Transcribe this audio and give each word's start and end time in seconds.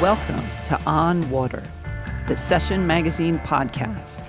Welcome 0.00 0.42
to 0.64 0.80
On 0.86 1.28
Water, 1.28 1.62
the 2.26 2.34
Session 2.34 2.86
Magazine 2.86 3.38
podcast. 3.40 4.26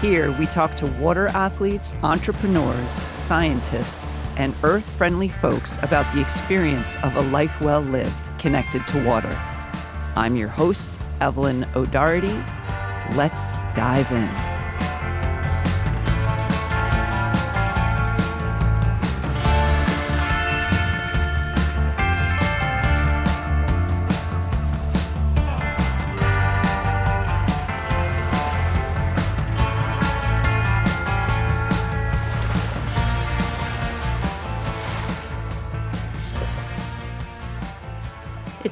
Here 0.00 0.36
we 0.36 0.46
talk 0.46 0.76
to 0.78 0.86
water 0.98 1.28
athletes, 1.28 1.94
entrepreneurs, 2.02 2.90
scientists, 3.14 4.18
and 4.36 4.52
earth 4.64 4.90
friendly 4.90 5.28
folks 5.28 5.78
about 5.80 6.12
the 6.12 6.20
experience 6.20 6.96
of 7.04 7.14
a 7.14 7.22
life 7.30 7.60
well 7.60 7.82
lived 7.82 8.36
connected 8.40 8.84
to 8.88 9.04
water. 9.04 9.40
I'm 10.16 10.34
your 10.34 10.48
host, 10.48 11.00
Evelyn 11.20 11.68
O'Doherty. 11.76 12.36
Let's 13.14 13.52
dive 13.74 14.10
in. 14.10 14.49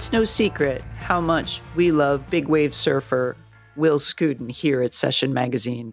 It's 0.09 0.13
no 0.15 0.25
secret 0.25 0.81
how 0.97 1.21
much 1.21 1.61
we 1.77 1.93
love 1.93 2.31
big 2.31 2.49
wave 2.49 2.75
surfer 2.75 3.37
Will 3.77 3.99
Skudin 3.99 4.51
here 4.51 4.81
at 4.81 4.95
Session 4.95 5.35
Magazine. 5.35 5.93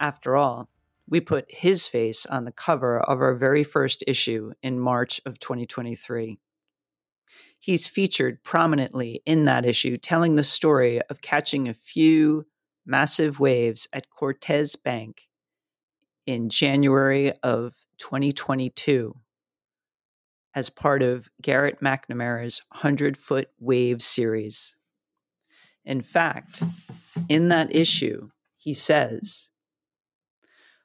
After 0.00 0.34
all, 0.34 0.68
we 1.08 1.20
put 1.20 1.44
his 1.48 1.86
face 1.86 2.26
on 2.26 2.44
the 2.44 2.50
cover 2.50 2.98
of 3.00 3.20
our 3.20 3.36
very 3.36 3.62
first 3.62 4.02
issue 4.08 4.54
in 4.60 4.80
March 4.80 5.20
of 5.24 5.38
2023. 5.38 6.40
He's 7.60 7.86
featured 7.86 8.42
prominently 8.42 9.22
in 9.24 9.44
that 9.44 9.64
issue, 9.64 9.96
telling 9.96 10.34
the 10.34 10.42
story 10.42 11.00
of 11.02 11.20
catching 11.20 11.68
a 11.68 11.74
few 11.74 12.44
massive 12.84 13.38
waves 13.38 13.86
at 13.92 14.10
Cortez 14.10 14.74
Bank 14.74 15.28
in 16.26 16.48
January 16.48 17.34
of 17.44 17.76
2022 17.98 19.14
as 20.56 20.70
part 20.70 21.02
of 21.02 21.28
Garrett 21.42 21.80
McNamara's 21.80 22.62
100 22.70 23.18
Foot 23.18 23.50
Wave 23.60 24.02
series. 24.02 24.74
In 25.84 26.00
fact, 26.00 26.62
in 27.28 27.48
that 27.50 27.76
issue, 27.76 28.30
he 28.56 28.72
says, 28.72 29.50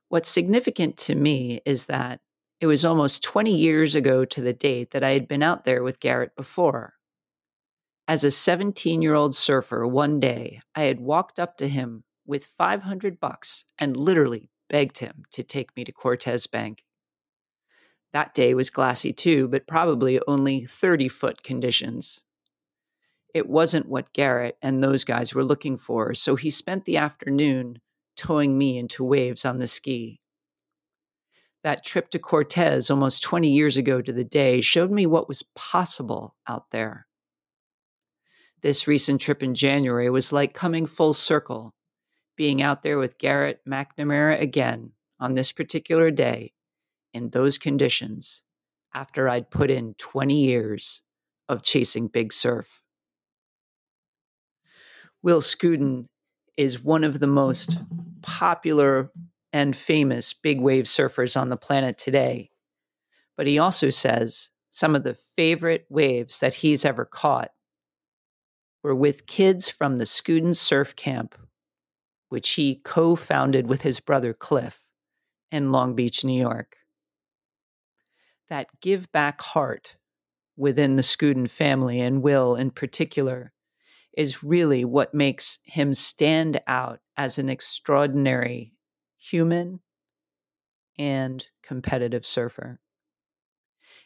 What's 0.09 0.29
significant 0.29 0.97
to 0.97 1.15
me 1.15 1.61
is 1.65 1.85
that 1.85 2.19
it 2.59 2.67
was 2.67 2.83
almost 2.83 3.23
20 3.23 3.55
years 3.55 3.95
ago 3.95 4.25
to 4.25 4.41
the 4.41 4.53
date 4.53 4.91
that 4.91 5.05
I 5.05 5.11
had 5.11 5.27
been 5.27 5.41
out 5.41 5.63
there 5.63 5.81
with 5.81 6.01
Garrett 6.01 6.35
before. 6.35 6.95
As 8.09 8.25
a 8.25 8.29
17 8.29 9.01
year 9.01 9.15
old 9.15 9.33
surfer, 9.33 9.87
one 9.87 10.19
day 10.19 10.59
I 10.75 10.81
had 10.81 10.99
walked 10.99 11.39
up 11.39 11.55
to 11.57 11.69
him 11.69 12.03
with 12.25 12.45
500 12.45 13.21
bucks 13.21 13.63
and 13.79 13.95
literally 13.95 14.49
begged 14.69 14.97
him 14.97 15.23
to 15.31 15.43
take 15.43 15.75
me 15.77 15.85
to 15.85 15.93
Cortez 15.93 16.45
Bank. 16.45 16.83
That 18.13 18.33
day 18.33 18.53
was 18.53 18.69
glassy 18.69 19.13
too, 19.13 19.47
but 19.47 19.67
probably 19.67 20.19
only 20.27 20.65
30 20.65 21.07
foot 21.07 21.43
conditions 21.43 22.23
it 23.33 23.47
wasn't 23.47 23.87
what 23.87 24.13
Garrett 24.13 24.57
and 24.61 24.83
those 24.83 25.03
guys 25.03 25.33
were 25.33 25.43
looking 25.43 25.77
for, 25.77 26.13
so 26.13 26.35
he 26.35 26.49
spent 26.49 26.85
the 26.85 26.97
afternoon 26.97 27.79
towing 28.17 28.57
me 28.57 28.77
into 28.77 29.03
waves 29.03 29.45
on 29.45 29.59
the 29.59 29.67
ski. 29.67 30.19
That 31.63 31.85
trip 31.85 32.09
to 32.09 32.19
Cortez 32.19 32.89
almost 32.89 33.23
20 33.23 33.49
years 33.49 33.77
ago 33.77 34.01
to 34.01 34.11
the 34.11 34.23
day 34.23 34.61
showed 34.61 34.91
me 34.91 35.05
what 35.05 35.27
was 35.27 35.43
possible 35.55 36.35
out 36.47 36.71
there. 36.71 37.07
This 38.61 38.87
recent 38.87 39.21
trip 39.21 39.41
in 39.41 39.55
January 39.55 40.09
was 40.09 40.33
like 40.33 40.53
coming 40.53 40.85
full 40.85 41.13
circle, 41.13 41.73
being 42.35 42.61
out 42.61 42.83
there 42.83 42.97
with 42.97 43.17
Garrett 43.17 43.61
McNamara 43.67 44.39
again 44.41 44.91
on 45.19 45.35
this 45.35 45.51
particular 45.51 46.11
day 46.11 46.53
in 47.13 47.29
those 47.29 47.57
conditions 47.57 48.43
after 48.93 49.29
I'd 49.29 49.49
put 49.49 49.71
in 49.71 49.93
20 49.95 50.33
years 50.33 51.01
of 51.47 51.63
chasing 51.63 52.07
big 52.07 52.33
surf. 52.33 52.81
Will 55.23 55.41
Skudin 55.41 56.07
is 56.57 56.83
one 56.83 57.03
of 57.03 57.19
the 57.19 57.27
most 57.27 57.81
popular 58.21 59.11
and 59.53 59.75
famous 59.75 60.33
big 60.33 60.61
wave 60.61 60.85
surfers 60.85 61.39
on 61.39 61.49
the 61.49 61.57
planet 61.57 61.97
today. 61.97 62.49
But 63.35 63.47
he 63.47 63.59
also 63.59 63.89
says 63.89 64.51
some 64.69 64.95
of 64.95 65.03
the 65.03 65.13
favorite 65.13 65.85
waves 65.89 66.39
that 66.39 66.55
he's 66.55 66.85
ever 66.85 67.05
caught 67.05 67.51
were 68.83 68.95
with 68.95 69.27
kids 69.27 69.69
from 69.69 69.97
the 69.97 70.05
Skudin 70.05 70.55
Surf 70.55 70.95
Camp, 70.95 71.35
which 72.29 72.51
he 72.51 72.75
co 72.83 73.15
founded 73.15 73.67
with 73.67 73.81
his 73.81 73.99
brother 73.99 74.33
Cliff 74.33 74.83
in 75.51 75.71
Long 75.71 75.93
Beach, 75.95 76.23
New 76.23 76.39
York. 76.39 76.77
That 78.51 78.81
give 78.81 79.09
back 79.13 79.39
heart 79.39 79.95
within 80.57 80.97
the 80.97 81.03
Skudin 81.03 81.49
family 81.49 82.01
and 82.01 82.21
Will 82.21 82.53
in 82.53 82.71
particular 82.71 83.53
is 84.11 84.43
really 84.43 84.83
what 84.83 85.13
makes 85.13 85.59
him 85.63 85.93
stand 85.93 86.59
out 86.67 86.99
as 87.15 87.39
an 87.39 87.47
extraordinary 87.47 88.73
human 89.17 89.79
and 90.99 91.47
competitive 91.63 92.25
surfer. 92.25 92.81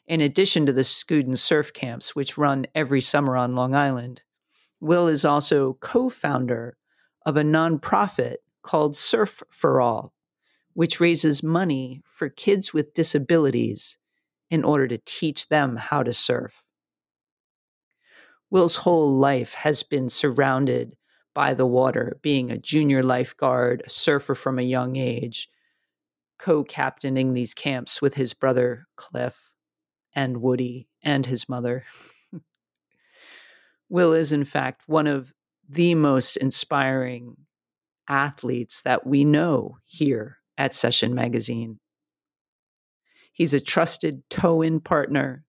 In 0.06 0.22
addition 0.22 0.68
to 0.68 0.72
the 0.72 0.84
Skudin 0.84 1.40
surf 1.40 1.74
camps, 1.74 2.16
which 2.16 2.38
run 2.38 2.68
every 2.76 3.02
summer 3.02 3.36
on 3.36 3.56
Long 3.56 3.74
Island, 3.74 4.22
Will 4.80 5.08
is 5.08 5.26
also 5.26 5.74
co 5.82 6.08
founder 6.08 6.78
of 7.26 7.36
a 7.36 7.42
nonprofit 7.42 8.36
called 8.62 8.96
Surf 8.96 9.42
for 9.50 9.82
All, 9.82 10.14
which 10.74 11.00
raises 11.00 11.42
money 11.42 12.04
for 12.06 12.30
kids 12.30 12.76
with 12.76 12.94
disabilities 12.94 13.98
in 14.50 14.64
order 14.64 14.88
to 14.88 15.00
teach 15.06 15.48
them 15.48 15.76
how 15.76 16.04
to 16.04 16.14
surf. 16.14 16.64
Will's 18.50 18.78
whole 18.78 19.12
life 19.12 19.54
has 19.56 19.84
been 19.84 20.10
surrounded 20.10 20.96
by 21.34 21.54
the 21.54 21.66
water, 21.66 22.18
being 22.22 22.50
a 22.50 22.58
junior 22.58 23.04
lifeguard, 23.04 23.84
a 23.86 23.90
surfer 23.90 24.36
from 24.36 24.58
a 24.58 24.64
young 24.64 24.96
age, 24.96 25.50
co 26.40 26.64
captaining 26.64 27.34
these 27.34 27.54
camps 27.54 28.02
with 28.02 28.16
his 28.16 28.34
brother 28.34 28.88
Cliff 28.96 29.52
and 30.14 30.38
Woody 30.38 30.88
and 31.04 31.26
his 31.26 31.50
mother. 31.50 31.84
Will 33.90 34.14
is, 34.14 34.32
in 34.32 34.46
fact, 34.46 34.84
one 34.88 35.08
of 35.08 35.34
the 35.68 35.96
most 35.96 36.38
inspiring 36.38 37.36
athletes 38.08 38.82
that 38.82 39.06
we 39.06 39.26
know 39.26 39.78
here 39.84 40.38
at 40.58 40.74
Session 40.74 41.14
Magazine. 41.14 41.80
He's 43.36 43.54
a 43.54 43.60
trusted 43.60 44.24
tow 44.32 44.64
in 44.64 44.80
partner 44.80 45.46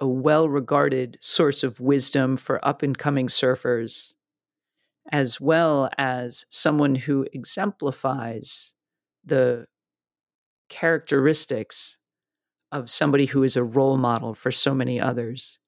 a 0.00 0.06
well 0.06 0.48
regarded 0.48 1.18
source 1.20 1.62
of 1.62 1.80
wisdom 1.80 2.36
for 2.36 2.64
up 2.66 2.82
and 2.82 2.96
coming 2.96 3.26
surfers, 3.26 4.14
as 5.10 5.40
well 5.40 5.90
as 5.98 6.44
someone 6.48 6.94
who 6.94 7.26
exemplifies 7.32 8.74
the 9.24 9.66
characteristics 10.68 11.98
of 12.70 12.90
somebody 12.90 13.26
who 13.26 13.42
is 13.42 13.56
a 13.56 13.64
role 13.64 13.96
model 13.96 14.34
for 14.34 14.50
so 14.50 14.74
many 14.74 15.00
others. 15.00 15.58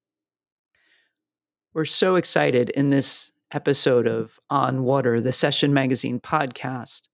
We're 1.73 1.85
so 1.85 2.17
excited 2.17 2.71
in 2.71 2.91
this 2.91 3.33
episode 3.53 4.07
of 4.07 4.39
On 4.51 4.85
Water, 4.85 5.21
the 5.21 5.33
Session 5.33 5.73
Magazine 5.73 6.21
podcast, 6.21 7.09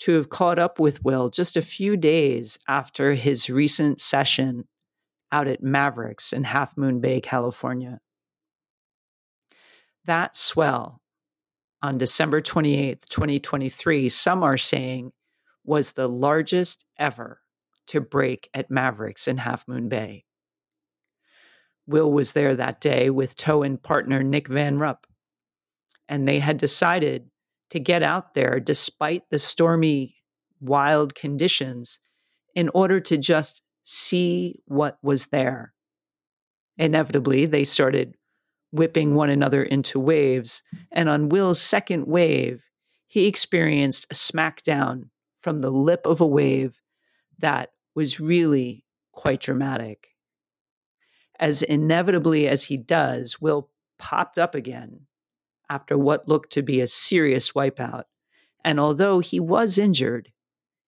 to 0.00 0.12
have 0.12 0.28
caught 0.28 0.58
up 0.58 0.78
with 0.78 1.04
Will 1.04 1.28
just 1.28 1.56
a 1.56 1.62
few 1.62 1.96
days 1.96 2.58
after 2.68 3.14
his 3.14 3.50
recent 3.50 4.00
session 4.00 4.64
out 5.32 5.48
at 5.48 5.62
Mavericks 5.62 6.32
in 6.32 6.44
Half 6.44 6.76
Moon 6.76 7.00
Bay, 7.00 7.20
California. 7.20 8.00
That 10.04 10.36
swell 10.36 11.00
on 11.82 11.98
December 11.98 12.40
28th, 12.40 13.06
2023, 13.08 14.08
some 14.08 14.42
are 14.42 14.56
saying 14.58 15.12
was 15.64 15.92
the 15.92 16.08
largest 16.08 16.86
ever 16.98 17.40
to 17.88 18.00
break 18.00 18.48
at 18.54 18.70
Mavericks 18.70 19.28
in 19.28 19.38
Half 19.38 19.68
Moon 19.68 19.88
Bay. 19.88 20.24
Will 21.86 22.12
was 22.12 22.32
there 22.32 22.54
that 22.56 22.80
day 22.80 23.10
with 23.10 23.36
tow 23.36 23.62
and 23.62 23.82
partner 23.82 24.22
Nick 24.22 24.48
Van 24.48 24.78
Rupp, 24.78 25.06
and 26.08 26.26
they 26.26 26.38
had 26.38 26.56
decided 26.58 27.30
to 27.70 27.80
get 27.80 28.02
out 28.02 28.34
there 28.34 28.60
despite 28.60 29.30
the 29.30 29.38
stormy, 29.38 30.16
wild 30.60 31.14
conditions 31.14 31.98
in 32.54 32.68
order 32.70 33.00
to 33.00 33.16
just 33.16 33.62
see 33.82 34.60
what 34.66 34.98
was 35.02 35.26
there. 35.26 35.74
Inevitably, 36.76 37.46
they 37.46 37.64
started 37.64 38.14
whipping 38.70 39.14
one 39.14 39.30
another 39.30 39.62
into 39.62 39.98
waves. 39.98 40.62
And 40.92 41.08
on 41.08 41.28
Will's 41.28 41.60
second 41.60 42.06
wave, 42.06 42.64
he 43.06 43.26
experienced 43.26 44.06
a 44.10 44.14
smackdown 44.14 45.08
from 45.38 45.60
the 45.60 45.70
lip 45.70 46.06
of 46.06 46.20
a 46.20 46.26
wave 46.26 46.80
that 47.38 47.70
was 47.94 48.20
really 48.20 48.84
quite 49.12 49.40
dramatic. 49.40 50.08
As 51.40 51.62
inevitably 51.62 52.46
as 52.46 52.64
he 52.64 52.76
does, 52.76 53.40
Will 53.40 53.70
popped 53.98 54.38
up 54.38 54.54
again 54.54 55.07
after 55.70 55.96
what 55.98 56.28
looked 56.28 56.52
to 56.52 56.62
be 56.62 56.80
a 56.80 56.86
serious 56.86 57.52
wipeout. 57.52 58.04
And 58.64 58.80
although 58.80 59.20
he 59.20 59.40
was 59.40 59.78
injured, 59.78 60.32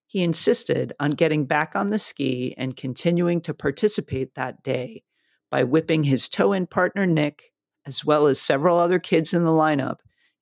he 0.06 0.22
insisted 0.22 0.92
on 0.98 1.10
getting 1.10 1.46
back 1.46 1.76
on 1.76 1.88
the 1.88 1.98
ski 1.98 2.54
and 2.58 2.76
continuing 2.76 3.40
to 3.42 3.54
participate 3.54 4.34
that 4.34 4.62
day 4.62 5.04
by 5.50 5.64
whipping 5.64 6.04
his 6.04 6.28
tow 6.28 6.52
in 6.52 6.66
partner 6.66 7.06
Nick, 7.06 7.52
as 7.86 8.04
well 8.04 8.26
as 8.26 8.40
several 8.40 8.78
other 8.78 8.98
kids 8.98 9.32
in 9.32 9.44
the 9.44 9.50
lineup, 9.50 9.98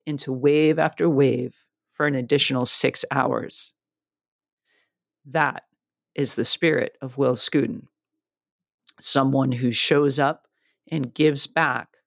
into 0.07 0.33
wave 0.33 0.79
after 0.79 1.09
wave 1.09 1.65
for 1.93 2.07
an 2.07 2.15
additional 2.15 2.65
six 2.65 3.05
hours. 3.11 3.75
That 5.27 5.65
is 6.15 6.35
the 6.35 6.45
spirit 6.45 6.97
of 7.03 7.19
Will 7.19 7.37
Skudin 7.37 7.89
someone 9.01 9.53
who 9.53 9.71
shows 9.71 10.19
up 10.19 10.47
and 10.91 11.15
gives 11.15 11.47
back 11.47 11.98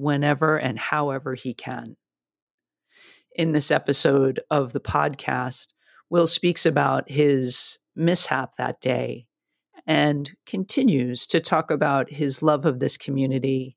whenever 0.00 0.56
and 0.56 0.78
however 0.78 1.34
he 1.34 1.54
can. 1.54 1.96
In 3.36 3.52
this 3.52 3.70
episode 3.70 4.40
of 4.50 4.72
the 4.72 4.80
podcast, 4.80 5.68
Will 6.08 6.26
speaks 6.26 6.66
about 6.66 7.10
his 7.10 7.78
mishap 7.94 8.56
that 8.56 8.80
day 8.80 9.26
and 9.86 10.32
continues 10.46 11.26
to 11.28 11.38
talk 11.38 11.70
about 11.70 12.10
his 12.10 12.42
love 12.42 12.66
of 12.66 12.80
this 12.80 12.96
community, 12.96 13.76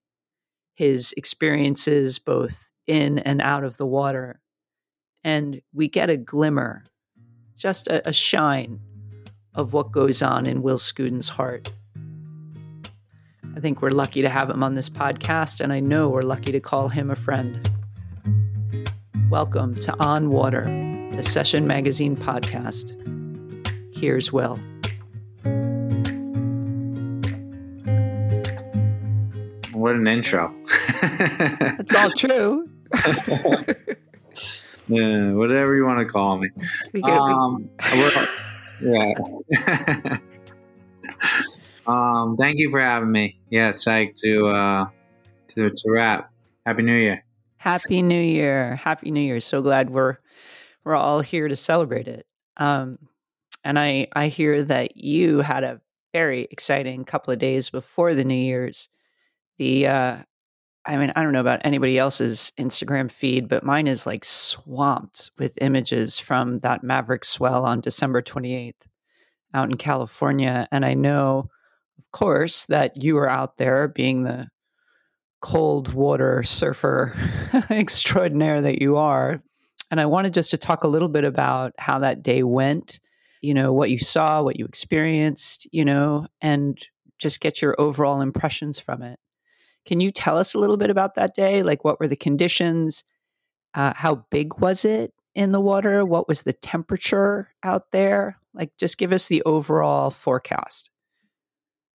his 0.74 1.14
experiences 1.18 2.20
both 2.20 2.72
in 2.88 3.20
and 3.20 3.42
out 3.42 3.64
of 3.64 3.78
the 3.78 3.86
water. 3.86 4.42
And 5.24 5.62
we 5.74 5.88
get 5.88 6.10
a 6.10 6.18
glimmer, 6.18 6.86
just 7.56 7.88
a, 7.88 8.08
a 8.08 8.14
shine 8.14 8.80
of 9.54 9.74
what 9.74 9.92
goes 9.92 10.22
on 10.22 10.48
in 10.48 10.64
Will 10.64 10.78
Skudin's 10.78 11.30
heart. 11.30 11.72
I 13.56 13.60
think 13.60 13.84
we're 13.84 13.92
lucky 13.92 14.24
to 14.24 14.30
have 14.30 14.50
him 14.50 14.64
on 14.64 14.74
this 14.74 14.90
podcast, 14.90 15.62
and 15.62 15.72
I 15.72 15.80
know 15.80 16.10
we're 16.10 16.24
lucky 16.24 16.52
to 16.52 16.60
call 16.60 16.90
him 16.90 17.12
a 17.12 17.16
friend. 17.16 17.70
Welcome 19.30 19.76
to 19.82 19.96
On 20.04 20.32
Water, 20.32 20.64
the 21.12 21.22
Session 21.22 21.68
Magazine 21.68 22.18
podcast. 22.18 22.98
Here's 23.96 24.34
Will. 24.34 24.58
What 29.74 29.98
an 29.98 30.08
intro. 30.08 30.52
That's 31.02 31.94
all 31.94 32.12
true. 32.12 32.68
yeah, 34.88 35.32
whatever 35.34 35.76
you 35.76 35.86
want 35.86 36.00
to 36.00 36.06
call 36.06 36.40
me. 36.40 36.50
We 36.92 37.04
get, 37.04 37.12
um, 37.12 37.70
yeah. 38.82 40.18
um, 41.88 42.38
thank 42.38 42.60
you 42.60 42.70
for 42.70 42.80
having 42.80 43.12
me. 43.12 43.40
Yeah, 43.50 43.72
psyched 43.72 44.20
to 44.22 44.48
uh, 44.48 44.86
to 45.50 45.70
to 45.70 45.92
wrap. 45.92 46.32
Happy 46.66 46.82
New 46.82 46.96
Year. 46.96 47.24
Happy 47.58 48.02
New 48.02 48.22
Year. 48.22 48.76
Happy 48.76 49.12
New 49.12 49.22
Year. 49.22 49.40
So 49.40 49.62
glad 49.62 49.90
we're 49.90 50.18
we're 50.84 50.96
all 50.96 51.22
here 51.22 51.48
to 51.48 51.56
celebrate 51.56 52.08
it. 52.08 52.26
Um, 52.58 53.00
and 53.64 53.80
I 53.80 54.08
I 54.14 54.28
hear 54.28 54.64
that 54.64 54.98
you 54.98 55.40
had 55.40 55.64
a 55.64 55.82
very 56.14 56.48
exciting 56.52 57.04
couple 57.06 57.34
of 57.34 57.40
days 57.40 57.70
before 57.70 58.14
the 58.14 58.24
New 58.24 58.36
Year's. 58.36 58.90
The 59.58 59.88
uh, 59.88 60.18
I 60.86 60.98
mean, 60.98 61.14
I 61.16 61.24
don't 61.24 61.32
know 61.32 61.40
about 61.40 61.62
anybody 61.64 61.98
else's 61.98 62.52
Instagram 62.58 63.10
feed, 63.10 63.48
but 63.48 63.64
mine 63.64 63.88
is 63.88 64.06
like 64.06 64.26
swamped 64.26 65.32
with 65.38 65.58
images 65.62 66.20
from 66.20 66.60
that 66.60 66.84
Maverick 66.84 67.24
swell 67.24 67.66
on 67.66 67.80
December 67.80 68.22
28th 68.22 68.86
out 69.54 69.70
in 69.70 69.78
California. 69.78 70.68
And 70.72 70.84
I 70.84 70.94
know, 70.94 71.50
course, 72.14 72.66
that 72.68 73.04
you 73.04 73.16
were 73.16 73.30
out 73.30 73.58
there 73.58 73.90
being 73.90 74.24
the 74.24 74.48
cold 75.42 75.94
water 75.94 76.42
surfer 76.44 77.14
extraordinaire 77.70 78.62
that 78.62 78.82
you 78.82 78.96
are. 78.96 79.44
And 79.92 80.00
I 80.00 80.06
wanted 80.06 80.34
just 80.34 80.52
to 80.52 80.58
talk 80.58 80.86
a 80.86 80.88
little 80.88 81.10
bit 81.10 81.26
about 81.26 81.74
how 81.78 82.00
that 82.00 82.24
day 82.24 82.44
went, 82.44 83.02
you 83.42 83.54
know, 83.54 83.74
what 83.74 83.92
you 83.92 84.00
saw, 84.00 84.42
what 84.42 84.58
you 84.58 84.66
experienced, 84.66 85.68
you 85.74 85.84
know, 85.84 86.28
and 86.42 86.80
just 87.20 87.42
get 87.42 87.62
your 87.62 87.76
overall 87.78 88.22
impressions 88.22 88.80
from 88.80 89.02
it. 89.04 89.20
Can 89.86 90.00
you 90.00 90.12
tell 90.12 90.38
us 90.38 90.54
a 90.54 90.60
little 90.60 90.78
bit 90.78 90.90
about 90.90 91.16
that 91.16 91.36
day? 91.36 91.62
Like, 91.62 91.84
what 91.84 92.00
were 92.00 92.08
the 92.08 92.16
conditions? 92.16 93.04
Uh, 93.74 93.92
how 93.96 94.26
big 94.32 94.60
was 94.60 94.86
it 94.86 95.14
in 95.36 95.52
the 95.52 95.60
water? 95.60 96.06
What 96.06 96.28
was 96.28 96.44
the 96.44 96.54
temperature 96.54 97.54
out 97.64 97.92
there? 97.92 98.40
Like, 98.54 98.72
just 98.80 98.98
give 98.98 99.12
us 99.12 99.28
the 99.28 99.44
overall 99.44 100.10
forecast. 100.10 100.90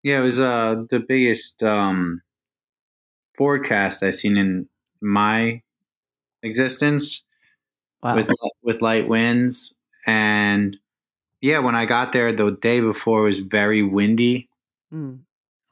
Yeah, 0.04 0.20
it 0.20 0.24
was 0.24 0.40
uh, 0.40 0.84
the 0.90 1.00
biggest 1.00 1.64
um, 1.64 2.22
forecast 3.36 4.04
I've 4.04 4.16
seen 4.16 4.38
in 4.38 4.70
my 5.02 5.62
existence 6.44 7.24
wow. 8.02 8.16
with 8.16 8.30
with 8.64 8.82
light 8.82 9.08
winds. 9.08 9.74
And 10.06 10.78
yeah 11.40 11.60
when 11.60 11.76
i 11.76 11.86
got 11.86 12.14
there 12.14 12.32
the 12.32 12.50
day 12.50 12.80
before 12.80 13.24
was 13.24 13.40
very 13.40 13.84
windy. 13.84 14.50
Mm 14.94 15.20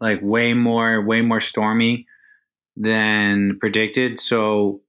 like 0.02 0.20
way 0.22 0.54
more 0.54 1.02
way 1.02 1.22
more 1.22 1.40
stormy 1.40 2.08
than 2.76 3.58
predicted. 3.60 4.20
So 4.20 4.82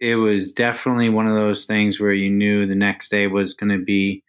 it 0.00 0.16
was 0.16 0.52
definitely 0.52 1.08
one 1.08 1.26
of 1.26 1.34
those 1.34 1.64
things 1.64 2.00
where 2.00 2.12
you 2.12 2.30
knew 2.30 2.66
the 2.66 2.74
next 2.74 3.10
day 3.10 3.26
was 3.26 3.54
going 3.54 3.78
to 3.78 3.84
be 3.84 4.22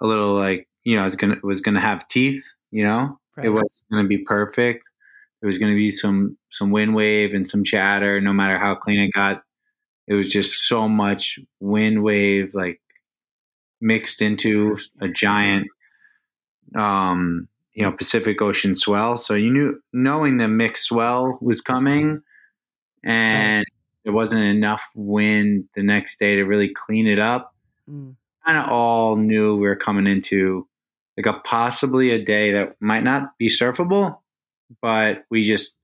a 0.00 0.06
little 0.06 0.34
like 0.34 0.68
you 0.84 0.96
know 0.96 1.02
it 1.02 1.04
was 1.04 1.16
to 1.16 1.36
was 1.42 1.60
going 1.60 1.74
to 1.74 1.80
have 1.80 2.06
teeth 2.08 2.52
you 2.70 2.84
know 2.84 3.18
right. 3.36 3.46
it 3.46 3.50
was 3.50 3.84
going 3.90 4.04
to 4.04 4.08
be 4.08 4.18
perfect 4.18 4.88
there 5.40 5.46
was 5.48 5.58
going 5.58 5.72
to 5.72 5.76
be 5.76 5.90
some 5.90 6.36
some 6.50 6.70
wind 6.70 6.94
wave 6.94 7.34
and 7.34 7.46
some 7.46 7.64
chatter 7.64 8.20
no 8.20 8.32
matter 8.32 8.58
how 8.58 8.74
clean 8.74 9.00
it 9.00 9.12
got 9.12 9.42
it 10.06 10.14
was 10.14 10.28
just 10.28 10.66
so 10.66 10.88
much 10.88 11.38
wind 11.60 12.02
wave 12.02 12.54
like 12.54 12.80
mixed 13.80 14.22
into 14.22 14.76
a 15.00 15.08
giant 15.08 15.66
um 16.74 17.48
you 17.76 17.82
know 17.82 17.92
Pacific 17.92 18.42
Ocean 18.42 18.74
swell. 18.74 19.16
So 19.16 19.34
you 19.34 19.52
knew 19.52 19.80
knowing 19.92 20.38
the 20.38 20.48
mixed 20.48 20.84
swell 20.84 21.38
was 21.40 21.60
coming, 21.60 22.22
and 23.04 23.64
there 24.02 24.14
wasn't 24.14 24.44
enough 24.44 24.82
wind 24.96 25.64
the 25.74 25.82
next 25.82 26.18
day 26.18 26.36
to 26.36 26.44
really 26.44 26.72
clean 26.74 27.06
it 27.06 27.20
up. 27.20 27.54
Mm. 27.88 28.16
Kind 28.44 28.58
of 28.58 28.70
all 28.70 29.16
knew 29.16 29.56
we 29.56 29.68
were 29.68 29.76
coming 29.76 30.06
into 30.06 30.66
like 31.16 31.26
a 31.26 31.40
possibly 31.40 32.10
a 32.10 32.22
day 32.22 32.52
that 32.52 32.76
might 32.80 33.04
not 33.04 33.36
be 33.38 33.48
surfable, 33.48 34.18
but 34.82 35.24
we 35.30 35.42
just 35.42 35.76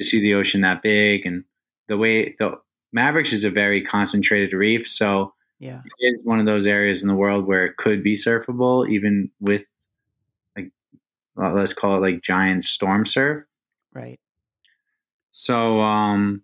see 0.00 0.20
the 0.20 0.34
ocean 0.34 0.60
that 0.60 0.82
big 0.82 1.26
and 1.26 1.44
the 1.88 1.96
way 1.96 2.34
the 2.38 2.58
Mavericks 2.92 3.32
is 3.32 3.44
a 3.44 3.50
very 3.50 3.82
concentrated 3.82 4.52
reef, 4.52 4.88
so 4.88 5.34
yeah, 5.58 5.82
it 5.98 6.14
is 6.14 6.24
one 6.24 6.38
of 6.38 6.46
those 6.46 6.66
areas 6.66 7.02
in 7.02 7.08
the 7.08 7.14
world 7.14 7.46
where 7.46 7.64
it 7.64 7.76
could 7.76 8.02
be 8.02 8.14
surfable 8.14 8.88
even 8.88 9.30
with 9.40 9.66
uh, 11.40 11.52
let's 11.52 11.72
call 11.72 11.96
it 11.96 12.00
like 12.00 12.22
giant 12.22 12.64
storm 12.64 13.06
surf. 13.06 13.44
Right. 13.94 14.18
So, 15.30 15.80
um, 15.80 16.42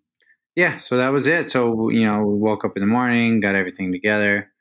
yeah, 0.54 0.76
so 0.76 0.96
that 0.96 1.12
was 1.12 1.26
it. 1.26 1.46
So, 1.46 1.88
you 1.90 2.04
know, 2.04 2.24
we 2.24 2.38
woke 2.38 2.64
up 2.64 2.76
in 2.76 2.80
the 2.80 2.86
morning, 2.86 3.40
got 3.40 3.56
everything 3.56 3.90
together, 3.90 4.52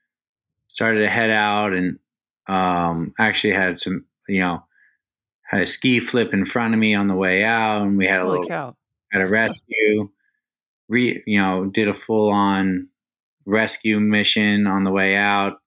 started 0.68 1.02
to 1.02 1.10
head 1.10 1.30
out, 1.30 1.74
and 1.74 2.00
um, 2.48 3.14
actually 3.20 3.54
had 3.54 3.80
some, 3.80 4.06
you 4.28 4.40
know, 4.40 4.64
had 5.44 5.62
a 5.62 5.66
ski 5.66 6.00
flip 6.00 6.34
in 6.34 6.46
front 6.46 6.74
of 6.74 6.80
me 6.80 6.96
on 6.96 7.08
the 7.08 7.16
way 7.16 7.44
out, 7.44 7.82
and 7.84 7.98
we 7.98 8.08
had 8.08 8.22
a 8.22 8.24
Holy 8.24 8.40
little, 8.40 8.48
cow. 8.48 8.76
had 9.12 9.22
a 9.22 9.28
rescue, 9.28 10.10
re, 10.90 11.22
you 11.26 11.42
know, 11.42 11.66
did 11.66 11.88
a 11.88 11.94
full 11.94 12.32
on 12.32 12.90
rescue 13.46 14.00
mission 14.00 14.68
on 14.68 14.84
the 14.84 14.92
way 14.92 15.16
out. 15.16 15.58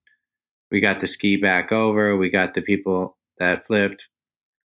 We 0.70 0.80
got 0.80 1.00
the 1.00 1.06
ski 1.06 1.36
back 1.36 1.72
over. 1.72 2.16
We 2.16 2.30
got 2.30 2.54
the 2.54 2.62
people 2.62 3.16
that 3.38 3.66
flipped 3.66 4.08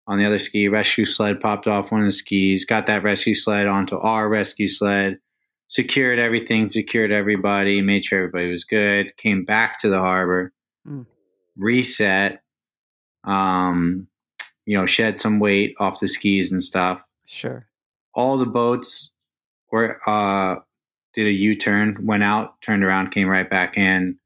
on 0.08 0.18
the 0.18 0.26
other 0.26 0.40
ski. 0.40 0.68
Rescue 0.68 1.06
sled 1.06 1.40
popped 1.40 1.68
off 1.68 1.92
one 1.92 2.02
of 2.02 2.08
the 2.08 2.12
skis, 2.12 2.66
got 2.66 2.88
that 2.88 3.04
rescue 3.04 3.36
sled 3.36 3.68
onto 3.68 3.98
our 3.98 4.28
rescue 4.28 4.68
sled, 4.68 5.20
secured 5.68 6.20
everything, 6.20 6.70
secured 6.70 7.12
everybody, 7.12 7.82
made 7.82 8.04
sure 8.04 8.20
everybody 8.20 8.50
was 8.50 8.64
good, 8.64 9.16
came 9.18 9.46
back 9.46 9.80
to 9.80 9.90
the 9.90 10.00
harbor, 10.00 10.54
mm. 10.88 11.06
Reset, 11.58 12.42
um, 13.24 14.08
you 14.66 14.78
know, 14.78 14.86
shed 14.86 15.18
some 15.18 15.40
weight 15.40 15.76
off 15.80 16.00
the 16.00 16.08
skis 16.08 16.52
and 16.52 16.64
stuff. 16.64 17.04
Sure. 17.26 17.68
All 18.14 18.38
the 18.38 18.46
boats 18.46 19.12
were 19.72 20.00
uh 20.08 20.56
did 21.14 21.28
a 21.28 21.32
U 21.32 21.56
turn, 21.56 22.06
went 22.06 22.24
out, 22.24 22.62
turned 22.62 22.84
around, 22.84 23.12
came 23.12 23.28
right 23.28 23.50
back 23.50 23.78
in. 23.78 24.18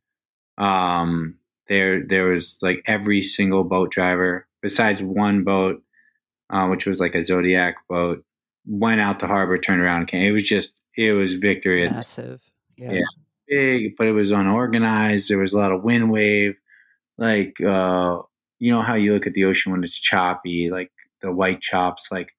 Um 0.58 1.36
there 1.68 2.06
there 2.06 2.26
was 2.26 2.60
like 2.62 2.84
every 2.86 3.22
single 3.22 3.64
boat 3.64 3.92
driver 3.92 4.48
besides 4.66 5.00
one 5.04 5.44
boat, 5.44 5.84
uh, 6.50 6.68
which 6.68 6.88
was 6.88 7.00
like 7.00 7.14
a 7.14 7.22
Zodiac 7.22 7.76
boat, 7.88 8.26
went 8.66 9.00
out 9.00 9.20
to 9.20 9.28
harbor, 9.28 9.60
turned 9.60 9.80
around, 9.80 10.08
came. 10.08 10.24
It 10.24 10.32
was 10.32 10.44
just, 10.44 10.82
it 10.98 11.12
was 11.12 11.36
victory. 11.36 11.84
It's, 11.84 11.92
Massive. 11.92 12.42
Yeah. 12.76 12.94
yeah. 12.94 13.02
Big, 13.48 13.96
but 13.96 14.08
it 14.08 14.14
was 14.14 14.32
unorganized. 14.32 15.30
There 15.30 15.38
was 15.38 15.54
a 15.54 15.58
lot 15.60 15.72
of 15.72 15.84
wind 15.84 16.10
wave. 16.10 16.56
Like, 17.18 17.60
uh, 17.62 18.20
you 18.60 18.72
know 18.72 18.82
how 18.82 18.96
you 18.96 19.14
look 19.14 19.28
at 19.28 19.34
the 19.34 19.46
ocean 19.46 19.72
when 19.72 19.84
it's 19.84 19.98
choppy, 19.98 20.70
like 20.72 20.92
the 21.22 21.32
white 21.32 21.62
chops, 21.62 22.10
like 22.12 22.34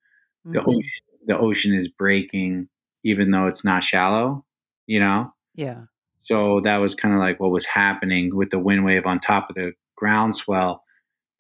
the 0.45 0.61
mm-hmm. 0.61 0.71
ocean 0.71 1.01
the 1.27 1.37
ocean 1.37 1.75
is 1.75 1.89
breaking 1.89 2.69
even 3.05 3.31
though 3.31 3.47
it's 3.47 3.65
not 3.65 3.85
shallow, 3.85 4.45
you 4.87 4.99
know? 4.99 5.33
Yeah. 5.55 5.83
So 6.19 6.61
that 6.65 6.79
was 6.79 6.95
kind 6.95 7.15
of 7.15 7.21
like 7.21 7.39
what 7.39 7.53
was 7.53 7.67
happening 7.67 8.35
with 8.35 8.51
the 8.51 8.59
wind 8.59 8.85
wave 8.85 9.07
on 9.07 9.21
top 9.21 9.49
of 9.49 9.55
the 9.55 9.73
groundswell. 9.97 10.83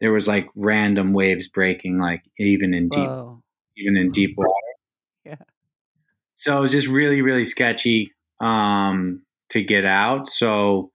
There 0.00 0.12
was 0.12 0.28
like 0.28 0.48
random 0.54 1.12
waves 1.12 1.48
breaking, 1.48 1.98
like 1.98 2.22
even 2.38 2.72
in 2.72 2.88
deep, 2.88 3.08
Whoa. 3.08 3.42
even 3.76 3.96
in 3.96 4.12
deep 4.12 4.34
water. 4.36 4.50
Yeah. 5.24 5.34
So 6.36 6.56
it 6.58 6.60
was 6.60 6.70
just 6.70 6.86
really, 6.86 7.22
really 7.22 7.44
sketchy 7.44 8.12
um, 8.40 9.22
to 9.50 9.62
get 9.62 9.84
out. 9.84 10.28
So 10.28 10.92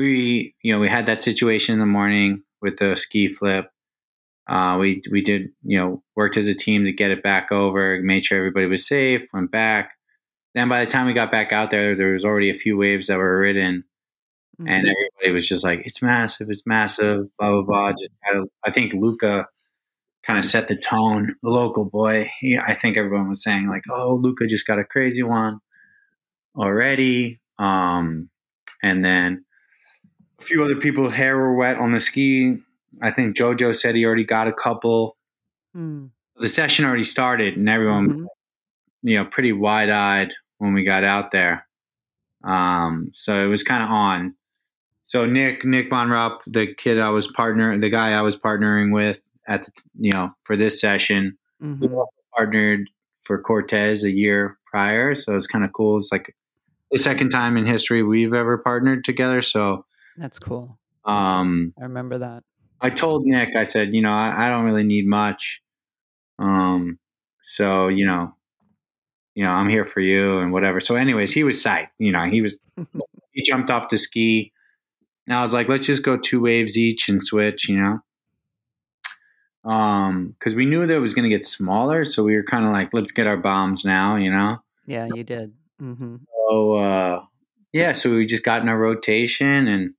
we, 0.00 0.54
you 0.62 0.72
know, 0.72 0.80
we 0.80 0.88
had 0.88 1.06
that 1.06 1.22
situation 1.22 1.74
in 1.74 1.78
the 1.78 1.86
morning 1.86 2.42
with 2.60 2.78
the 2.78 2.96
ski 2.96 3.28
flip. 3.28 3.70
Uh, 4.48 4.78
we 4.78 5.02
we 5.10 5.22
did, 5.22 5.50
you 5.62 5.78
know, 5.78 6.02
worked 6.16 6.36
as 6.36 6.48
a 6.48 6.54
team 6.54 6.84
to 6.84 6.92
get 6.92 7.10
it 7.10 7.22
back 7.22 7.52
over, 7.52 8.00
made 8.02 8.24
sure 8.24 8.38
everybody 8.38 8.66
was 8.66 8.86
safe, 8.86 9.26
went 9.32 9.50
back. 9.50 9.92
Then 10.54 10.68
by 10.68 10.84
the 10.84 10.90
time 10.90 11.06
we 11.06 11.12
got 11.12 11.30
back 11.30 11.52
out 11.52 11.70
there, 11.70 11.94
there 11.94 12.12
was 12.12 12.24
already 12.24 12.50
a 12.50 12.54
few 12.54 12.76
waves 12.76 13.06
that 13.06 13.18
were 13.18 13.38
ridden, 13.38 13.84
mm-hmm. 14.60 14.68
and 14.68 14.88
everybody 14.88 15.32
was 15.32 15.48
just 15.48 15.62
like, 15.62 15.82
"It's 15.84 16.02
massive, 16.02 16.48
it's 16.50 16.66
massive," 16.66 17.26
blah 17.38 17.52
blah 17.52 17.62
blah. 17.62 17.90
Just 17.92 18.10
had, 18.22 18.42
I 18.64 18.70
think 18.72 18.92
Luca 18.92 19.46
kind 20.24 20.38
of 20.38 20.44
set 20.44 20.66
the 20.66 20.76
tone. 20.76 21.28
The 21.42 21.50
local 21.50 21.84
boy, 21.84 22.30
he, 22.40 22.58
I 22.58 22.74
think 22.74 22.96
everyone 22.96 23.28
was 23.28 23.44
saying 23.44 23.68
like, 23.68 23.84
"Oh, 23.88 24.14
Luca 24.14 24.46
just 24.46 24.66
got 24.66 24.80
a 24.80 24.84
crazy 24.84 25.22
one 25.22 25.60
already," 26.56 27.40
um, 27.58 28.30
and 28.82 29.04
then 29.04 29.44
a 30.40 30.44
few 30.44 30.64
other 30.64 30.76
people 30.76 31.10
hair 31.10 31.36
were 31.36 31.54
wet 31.54 31.78
on 31.78 31.92
the 31.92 32.00
ski. 32.00 32.56
I 33.02 33.10
think 33.10 33.36
JoJo 33.36 33.74
said 33.74 33.94
he 33.94 34.04
already 34.04 34.24
got 34.24 34.48
a 34.48 34.52
couple. 34.52 35.16
Mm. 35.76 36.10
The 36.36 36.48
session 36.48 36.84
already 36.84 37.02
started, 37.02 37.56
and 37.56 37.68
everyone 37.68 38.08
mm-hmm. 38.08 38.22
was 38.22 38.30
you 39.02 39.16
know, 39.16 39.24
pretty 39.24 39.52
wide 39.52 39.90
eyed 39.90 40.32
when 40.58 40.74
we 40.74 40.84
got 40.84 41.04
out 41.04 41.30
there. 41.30 41.66
Um, 42.44 43.10
so 43.12 43.42
it 43.42 43.46
was 43.46 43.62
kind 43.62 43.82
of 43.82 43.90
on. 43.90 44.34
So 45.02 45.26
Nick, 45.26 45.64
Nick 45.64 45.90
Von 45.90 46.10
Rupp, 46.10 46.42
the 46.46 46.74
kid 46.74 46.98
I 46.98 47.08
was 47.10 47.26
partner, 47.26 47.76
the 47.78 47.88
guy 47.88 48.12
I 48.12 48.20
was 48.20 48.36
partnering 48.36 48.92
with 48.92 49.22
at 49.48 49.64
the, 49.64 49.72
you 49.98 50.12
know, 50.12 50.30
for 50.44 50.56
this 50.56 50.80
session, 50.80 51.36
mm-hmm. 51.62 51.80
we 51.80 52.02
partnered 52.36 52.88
for 53.22 53.40
Cortez 53.40 54.04
a 54.04 54.10
year 54.10 54.58
prior. 54.66 55.14
So 55.14 55.34
it's 55.34 55.46
kind 55.46 55.64
of 55.64 55.72
cool. 55.72 55.98
It's 55.98 56.12
like 56.12 56.34
the 56.90 56.98
second 56.98 57.30
time 57.30 57.56
in 57.56 57.66
history 57.66 58.02
we've 58.02 58.34
ever 58.34 58.58
partnered 58.58 59.04
together. 59.04 59.42
So 59.42 59.84
that's 60.16 60.38
cool. 60.38 60.78
Um, 61.04 61.74
I 61.78 61.84
remember 61.84 62.18
that. 62.18 62.42
I 62.80 62.90
told 62.90 63.24
Nick, 63.26 63.56
I 63.56 63.64
said, 63.64 63.94
you 63.94 64.02
know, 64.02 64.12
I, 64.12 64.46
I 64.46 64.48
don't 64.48 64.64
really 64.64 64.84
need 64.84 65.06
much. 65.06 65.62
Um, 66.38 66.98
so, 67.42 67.88
you 67.88 68.06
know, 68.06 68.34
you 69.34 69.44
know, 69.44 69.50
I'm 69.50 69.68
here 69.68 69.84
for 69.84 70.00
you 70.00 70.38
and 70.38 70.52
whatever. 70.52 70.80
So, 70.80 70.96
anyways, 70.96 71.32
he 71.32 71.44
was 71.44 71.62
psyched. 71.62 71.88
You 71.98 72.12
know, 72.12 72.24
he 72.24 72.40
was 72.40 72.58
he 73.32 73.42
jumped 73.42 73.70
off 73.70 73.88
the 73.88 73.98
ski. 73.98 74.52
And 75.26 75.36
I 75.36 75.42
was 75.42 75.54
like, 75.54 75.68
let's 75.68 75.86
just 75.86 76.02
go 76.02 76.16
two 76.16 76.40
waves 76.40 76.76
each 76.76 77.08
and 77.08 77.22
switch. 77.22 77.68
You 77.68 77.80
know, 77.80 79.70
um, 79.70 80.34
because 80.38 80.54
we 80.54 80.66
knew 80.66 80.86
that 80.86 80.96
it 80.96 81.00
was 81.00 81.14
going 81.14 81.28
to 81.28 81.34
get 81.34 81.44
smaller, 81.44 82.04
so 82.04 82.24
we 82.24 82.34
were 82.34 82.42
kind 82.42 82.64
of 82.64 82.72
like, 82.72 82.92
let's 82.92 83.12
get 83.12 83.26
our 83.26 83.36
bombs 83.36 83.84
now. 83.84 84.16
You 84.16 84.30
know. 84.30 84.58
Yeah, 84.86 85.06
you 85.14 85.22
did. 85.22 85.52
Mm-hmm. 85.80 86.16
So, 86.48 86.72
uh, 86.72 87.22
yeah, 87.72 87.92
so 87.92 88.14
we 88.14 88.26
just 88.26 88.42
got 88.42 88.62
in 88.62 88.68
our 88.68 88.78
rotation 88.78 89.68
and 89.68 89.94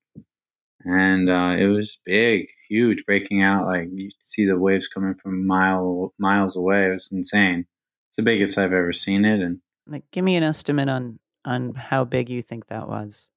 and 0.86 1.30
uh, 1.30 1.56
it 1.58 1.68
was 1.68 2.00
big, 2.06 2.48
huge, 2.70 3.06
breaking 3.06 3.44
out. 3.44 3.68
Like 3.68 3.88
you 3.92 4.10
see 4.20 4.46
the 4.46 4.58
waves 4.58 4.88
coming 4.88 5.16
from 5.16 5.46
mile 5.46 6.14
miles 6.18 6.56
away. 6.56 6.88
It 6.88 6.92
was 6.92 7.10
insane. 7.12 7.66
It's 8.10 8.18
the 8.18 8.24
biggest 8.24 8.58
I've 8.58 8.74
ever 8.74 8.92
seen 8.92 9.26
it, 9.26 9.40
and 9.40 9.60
like, 9.88 10.04
give 10.12 10.24
me 10.24 10.36
an 10.36 10.44
estimate 10.44 10.90
on 10.90 11.20
on 11.46 11.74
how 11.74 12.04
big 12.04 12.30
you 12.30 12.42
think 12.42 12.68
that 12.68 12.88
was. 12.88 13.30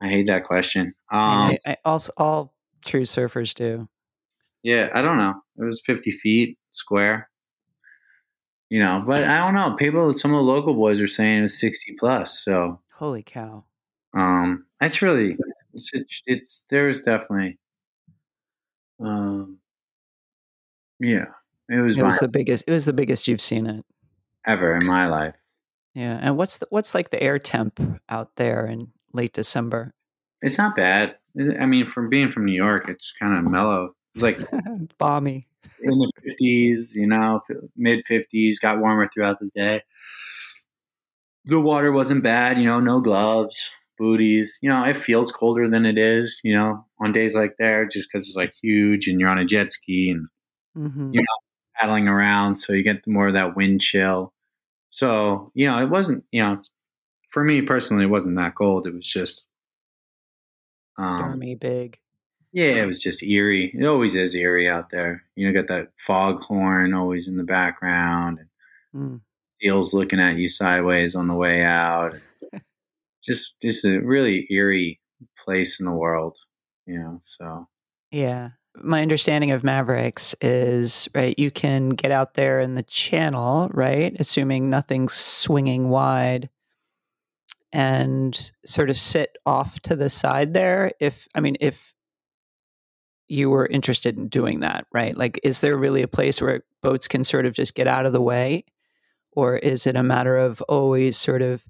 I 0.00 0.08
hate 0.08 0.26
that 0.26 0.44
question. 0.44 0.94
Um, 1.10 1.52
I, 1.52 1.58
I 1.66 1.76
also, 1.84 2.12
all 2.16 2.54
true 2.84 3.02
surfers 3.02 3.54
do. 3.54 3.88
Yeah, 4.62 4.88
I 4.94 5.02
don't 5.02 5.18
know. 5.18 5.34
It 5.58 5.64
was 5.64 5.80
fifty 5.84 6.10
feet 6.10 6.58
square. 6.70 7.28
You 8.68 8.80
know, 8.80 9.04
but 9.06 9.24
I 9.24 9.38
don't 9.38 9.54
know. 9.54 9.76
People, 9.76 10.12
some 10.14 10.32
of 10.32 10.38
the 10.38 10.50
local 10.50 10.74
boys 10.74 11.00
are 11.00 11.06
saying 11.06 11.38
it 11.38 11.42
was 11.42 11.60
sixty 11.60 11.94
plus. 11.98 12.42
So 12.42 12.80
holy 12.92 13.22
cow! 13.22 13.64
Um, 14.14 14.64
that's 14.80 15.02
really 15.02 15.36
it's 15.74 15.90
it's, 15.92 16.22
it's 16.26 16.64
there's 16.68 17.00
definitely 17.00 17.58
um 19.00 19.58
yeah 21.00 21.26
it 21.72 21.80
was. 21.80 21.96
It 21.96 22.02
was 22.02 22.18
the 22.18 22.28
biggest. 22.28 22.64
It 22.66 22.72
was 22.72 22.84
the 22.84 22.92
biggest 22.92 23.28
you've 23.28 23.40
seen 23.40 23.66
it 23.66 23.84
ever 24.46 24.76
in 24.76 24.86
my 24.86 25.06
life. 25.06 25.34
Yeah, 25.94 26.18
and 26.20 26.36
what's 26.36 26.58
the, 26.58 26.66
what's 26.70 26.94
like 26.94 27.10
the 27.10 27.22
air 27.22 27.38
temp 27.38 27.80
out 28.08 28.36
there 28.36 28.66
in 28.66 28.92
late 29.12 29.32
December? 29.32 29.94
It's 30.42 30.58
not 30.58 30.74
bad. 30.74 31.16
I 31.58 31.66
mean, 31.66 31.86
from 31.86 32.10
being 32.10 32.30
from 32.30 32.44
New 32.44 32.54
York, 32.54 32.88
it's 32.88 33.12
kind 33.18 33.38
of 33.38 33.50
mellow. 33.50 33.94
It's 34.14 34.22
like 34.22 34.38
balmy 34.98 35.46
in 35.80 35.98
the 35.98 36.10
fifties, 36.22 36.94
you 36.94 37.06
know, 37.06 37.40
mid 37.76 38.04
fifties. 38.06 38.58
Got 38.58 38.78
warmer 38.78 39.06
throughout 39.06 39.38
the 39.40 39.50
day. 39.54 39.82
The 41.46 41.60
water 41.60 41.90
wasn't 41.90 42.22
bad, 42.22 42.58
you 42.58 42.66
know, 42.66 42.80
no 42.80 43.00
gloves, 43.00 43.74
booties. 44.02 44.58
You 44.60 44.68
know, 44.68 44.82
it 44.84 44.96
feels 44.96 45.30
colder 45.30 45.70
than 45.70 45.86
it 45.86 45.96
is, 45.96 46.40
you 46.42 46.54
know, 46.56 46.84
on 47.00 47.12
days 47.12 47.34
like 47.34 47.54
there, 47.58 47.86
just 47.86 48.08
because 48.12 48.26
it's 48.26 48.36
like 48.36 48.52
huge 48.60 49.06
and 49.06 49.20
you're 49.20 49.28
on 49.28 49.38
a 49.38 49.44
jet 49.44 49.72
ski 49.72 50.10
and 50.10 50.26
mm-hmm. 50.76 51.12
you 51.14 51.20
know 51.20 51.26
paddling 51.76 52.08
around, 52.08 52.56
so 52.56 52.72
you 52.72 52.82
get 52.82 53.06
more 53.06 53.28
of 53.28 53.34
that 53.34 53.54
wind 53.54 53.80
chill. 53.80 54.32
So 54.90 55.52
you 55.54 55.66
know, 55.66 55.80
it 55.80 55.88
wasn't 55.88 56.24
you 56.32 56.42
know, 56.42 56.60
for 57.30 57.44
me 57.44 57.62
personally, 57.62 58.04
it 58.04 58.10
wasn't 58.10 58.36
that 58.36 58.56
cold. 58.56 58.86
It 58.88 58.94
was 58.94 59.06
just 59.06 59.46
um, 60.98 61.16
stormy, 61.16 61.54
big. 61.54 61.98
Yeah, 62.52 62.82
it 62.82 62.86
was 62.86 62.98
just 62.98 63.22
eerie. 63.22 63.72
It 63.72 63.86
always 63.86 64.16
is 64.16 64.34
eerie 64.34 64.68
out 64.68 64.90
there. 64.90 65.22
You 65.36 65.46
know, 65.46 65.58
got 65.58 65.68
that 65.68 65.92
foghorn 65.96 66.92
always 66.92 67.28
in 67.28 67.36
the 67.36 67.44
background, 67.44 68.40
and 68.92 69.20
mm. 69.20 69.20
seals 69.60 69.94
looking 69.94 70.20
at 70.20 70.36
you 70.36 70.48
sideways 70.48 71.14
on 71.14 71.28
the 71.28 71.34
way 71.34 71.62
out. 71.62 72.16
Just, 73.22 73.54
just 73.60 73.84
a 73.84 74.00
really 74.00 74.46
eerie 74.50 75.00
place 75.38 75.80
in 75.80 75.86
the 75.86 75.92
world. 75.92 76.38
You 76.86 76.98
know, 76.98 77.18
so 77.22 77.68
yeah 78.10 78.50
my 78.76 79.02
understanding 79.02 79.50
of 79.50 79.64
Mavericks 79.64 80.34
is 80.40 81.08
right. 81.14 81.38
You 81.38 81.50
can 81.50 81.90
get 81.90 82.10
out 82.10 82.34
there 82.34 82.60
in 82.60 82.74
the 82.74 82.82
channel, 82.82 83.68
right, 83.72 84.14
assuming 84.18 84.70
nothing's 84.70 85.12
swinging 85.14 85.88
wide, 85.88 86.48
and 87.72 88.52
sort 88.64 88.90
of 88.90 88.96
sit 88.96 89.36
off 89.44 89.80
to 89.80 89.96
the 89.96 90.08
side 90.08 90.54
there. 90.54 90.92
If 91.00 91.28
I 91.34 91.40
mean, 91.40 91.56
if 91.60 91.94
you 93.28 93.50
were 93.50 93.66
interested 93.66 94.16
in 94.16 94.28
doing 94.28 94.60
that, 94.60 94.86
right? 94.92 95.16
Like, 95.16 95.40
is 95.42 95.60
there 95.60 95.76
really 95.76 96.02
a 96.02 96.08
place 96.08 96.40
where 96.40 96.64
boats 96.82 97.08
can 97.08 97.24
sort 97.24 97.46
of 97.46 97.54
just 97.54 97.74
get 97.74 97.86
out 97.86 98.06
of 98.06 98.12
the 98.12 98.20
way, 98.22 98.64
or 99.32 99.56
is 99.56 99.86
it 99.86 99.96
a 99.96 100.02
matter 100.02 100.36
of 100.36 100.60
always 100.62 101.16
sort 101.16 101.42
of 101.42 101.64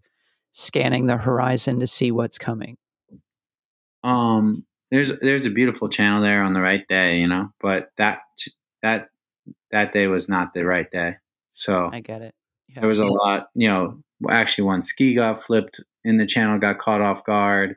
scanning 0.52 1.06
the 1.06 1.16
horizon 1.16 1.80
to 1.80 1.86
see 1.86 2.12
what's 2.12 2.38
coming? 2.38 2.76
Um, 4.04 4.64
there's 4.90 5.12
there's 5.20 5.46
a 5.46 5.50
beautiful 5.50 5.88
channel 5.88 6.22
there 6.22 6.42
on 6.42 6.52
the 6.52 6.60
right 6.60 6.86
day, 6.86 7.18
you 7.18 7.26
know, 7.26 7.50
but 7.60 7.90
that 7.96 8.20
that 8.82 9.08
that 9.70 9.92
day 9.92 10.06
was 10.06 10.28
not 10.28 10.52
the 10.52 10.64
right 10.64 10.90
day. 10.90 11.16
So 11.52 11.90
I 11.92 12.00
get 12.00 12.22
it. 12.22 12.34
Yeah. 12.68 12.80
There 12.80 12.88
was 12.88 12.98
a 12.98 13.06
lot, 13.06 13.48
you 13.54 13.68
know. 13.68 13.98
Actually, 14.30 14.64
one 14.64 14.82
ski 14.82 15.14
got 15.14 15.40
flipped 15.42 15.80
in 16.04 16.16
the 16.16 16.26
channel, 16.26 16.58
got 16.58 16.78
caught 16.78 17.00
off 17.00 17.24
guard. 17.24 17.76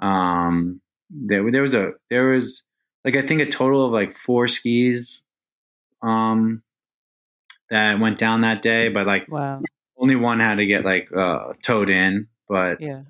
Um, 0.00 0.80
there 1.08 1.50
there 1.50 1.62
was 1.62 1.74
a 1.74 1.92
there 2.10 2.26
was 2.26 2.64
like 3.04 3.16
I 3.16 3.22
think 3.22 3.40
a 3.40 3.46
total 3.46 3.86
of 3.86 3.92
like 3.92 4.12
four 4.12 4.46
skis, 4.46 5.22
um, 6.02 6.62
that 7.70 7.98
went 7.98 8.18
down 8.18 8.42
that 8.42 8.62
day, 8.62 8.88
but 8.88 9.06
like 9.06 9.30
wow. 9.30 9.62
Only 10.00 10.16
one 10.16 10.40
had 10.40 10.56
to 10.56 10.66
get 10.66 10.84
like 10.84 11.10
uh 11.14 11.52
towed 11.62 11.90
in, 11.90 12.28
but 12.48 12.80
yeah, 12.80 13.02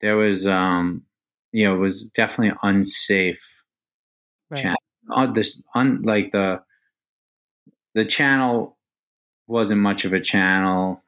there 0.00 0.16
was 0.16 0.46
um 0.46 1.02
you 1.52 1.64
know 1.64 1.74
it 1.74 1.78
was 1.78 2.04
definitely 2.04 2.56
unsafe 2.62 3.62
right. 4.50 4.62
channel. 4.62 4.78
Uh, 5.10 5.26
this 5.26 5.60
un, 5.74 6.02
like 6.02 6.30
the 6.30 6.62
the 7.94 8.04
channel 8.04 8.78
wasn't 9.46 9.80
much 9.80 10.06
of 10.06 10.14
a 10.14 10.20
channel 10.20 11.04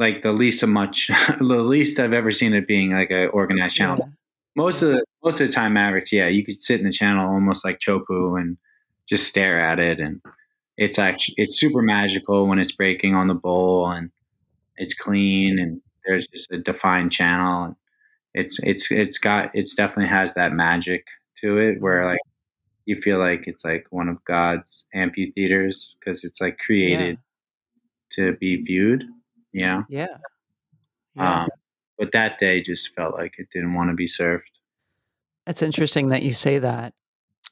like 0.00 0.22
the 0.22 0.32
least 0.32 0.62
of 0.62 0.70
much 0.70 1.08
the 1.38 1.44
least 1.44 2.00
I've 2.00 2.14
ever 2.14 2.30
seen 2.30 2.54
it 2.54 2.66
being 2.66 2.92
like 2.92 3.10
an 3.10 3.28
organized 3.28 3.76
channel. 3.76 3.98
Yeah. 4.00 4.06
Most 4.56 4.82
of 4.82 4.90
the 4.90 5.04
most 5.22 5.40
of 5.40 5.46
the 5.46 5.52
time 5.52 5.74
Mavericks, 5.74 6.12
yeah, 6.12 6.26
you 6.26 6.44
could 6.44 6.60
sit 6.60 6.80
in 6.80 6.86
the 6.86 6.92
channel 6.92 7.28
almost 7.28 7.64
like 7.64 7.78
Teahupoo 7.78 8.40
and 8.40 8.56
just 9.06 9.26
stare 9.26 9.60
at 9.60 9.78
it 9.78 10.00
and 10.00 10.20
it's 10.76 10.98
actually 10.98 11.34
it's 11.36 11.58
super 11.58 11.82
magical 11.82 12.46
when 12.46 12.58
it's 12.58 12.72
breaking 12.72 13.14
on 13.14 13.26
the 13.26 13.34
bowl 13.34 13.88
and 13.88 14.10
it's 14.76 14.94
clean 14.94 15.58
and 15.58 15.80
there's 16.06 16.26
just 16.28 16.50
a 16.52 16.58
defined 16.58 17.12
channel 17.12 17.76
it's 18.34 18.58
it's 18.62 18.90
it's 18.90 19.18
got 19.18 19.50
it's 19.54 19.74
definitely 19.74 20.08
has 20.08 20.34
that 20.34 20.52
magic 20.52 21.06
to 21.36 21.58
it 21.58 21.80
where 21.80 22.06
like 22.06 22.20
you 22.90 22.96
feel 22.96 23.18
like 23.18 23.46
it's 23.46 23.64
like 23.64 23.86
one 23.90 24.08
of 24.08 24.24
God's 24.24 24.86
amphitheaters 24.94 25.96
because 25.98 26.24
it's 26.24 26.40
like 26.40 26.58
created 26.58 27.18
to 28.10 28.32
be 28.40 28.56
viewed. 28.56 29.04
You 29.52 29.66
know? 29.66 29.84
Yeah. 29.88 30.06
yeah. 31.14 31.42
Um, 31.42 31.48
but 31.98 32.12
that 32.12 32.38
day 32.38 32.60
just 32.60 32.94
felt 32.94 33.14
like 33.14 33.34
it 33.38 33.48
didn't 33.52 33.74
want 33.74 33.90
to 33.90 33.94
be 33.94 34.06
served. 34.08 34.58
It's 35.46 35.62
interesting 35.62 36.08
that 36.08 36.22
you 36.22 36.32
say 36.32 36.58
that, 36.58 36.94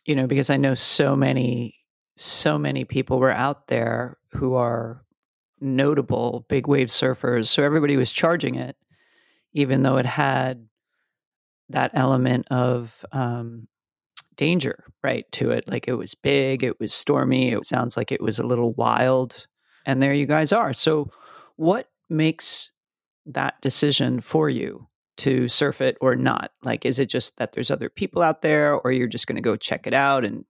you 0.04 0.14
know, 0.14 0.26
because 0.26 0.50
I 0.50 0.56
know 0.56 0.74
so 0.74 1.14
many, 1.14 1.76
so 2.16 2.58
many 2.58 2.84
people 2.84 3.18
were 3.18 3.32
out 3.32 3.68
there 3.68 4.18
who 4.32 4.54
are 4.54 5.04
notable 5.60 6.44
big 6.48 6.66
wave 6.66 6.88
surfers. 6.88 7.46
So 7.46 7.62
everybody 7.62 7.96
was 7.96 8.12
charging 8.12 8.54
it, 8.54 8.76
even 9.52 9.82
though 9.82 9.96
it 9.96 10.06
had 10.06 10.66
that 11.68 11.90
element 11.94 12.46
of 12.50 13.04
um, 13.12 13.68
danger, 14.36 14.84
right, 15.04 15.30
to 15.32 15.50
it. 15.50 15.68
Like 15.68 15.88
it 15.88 15.94
was 15.94 16.14
big, 16.14 16.64
it 16.64 16.80
was 16.80 16.94
stormy, 16.94 17.50
it 17.50 17.66
sounds 17.66 17.96
like 17.96 18.10
it 18.10 18.22
was 18.22 18.38
a 18.38 18.46
little 18.46 18.72
wild. 18.72 19.46
And 19.84 20.02
there 20.02 20.14
you 20.14 20.26
guys 20.26 20.52
are. 20.52 20.72
So, 20.72 21.10
what 21.56 21.90
makes 22.08 22.70
that 23.26 23.60
decision 23.60 24.20
for 24.20 24.48
you 24.48 24.86
to 25.18 25.48
surf 25.48 25.80
it 25.80 25.96
or 26.00 26.14
not? 26.14 26.52
Like, 26.62 26.86
is 26.86 26.98
it 26.98 27.06
just 27.08 27.36
that 27.38 27.52
there's 27.52 27.70
other 27.70 27.88
people 27.88 28.22
out 28.22 28.42
there, 28.42 28.74
or 28.74 28.92
you're 28.92 29.08
just 29.08 29.26
going 29.26 29.36
to 29.36 29.42
go 29.42 29.56
check 29.56 29.86
it 29.86 29.94
out 29.94 30.24
and 30.24 30.44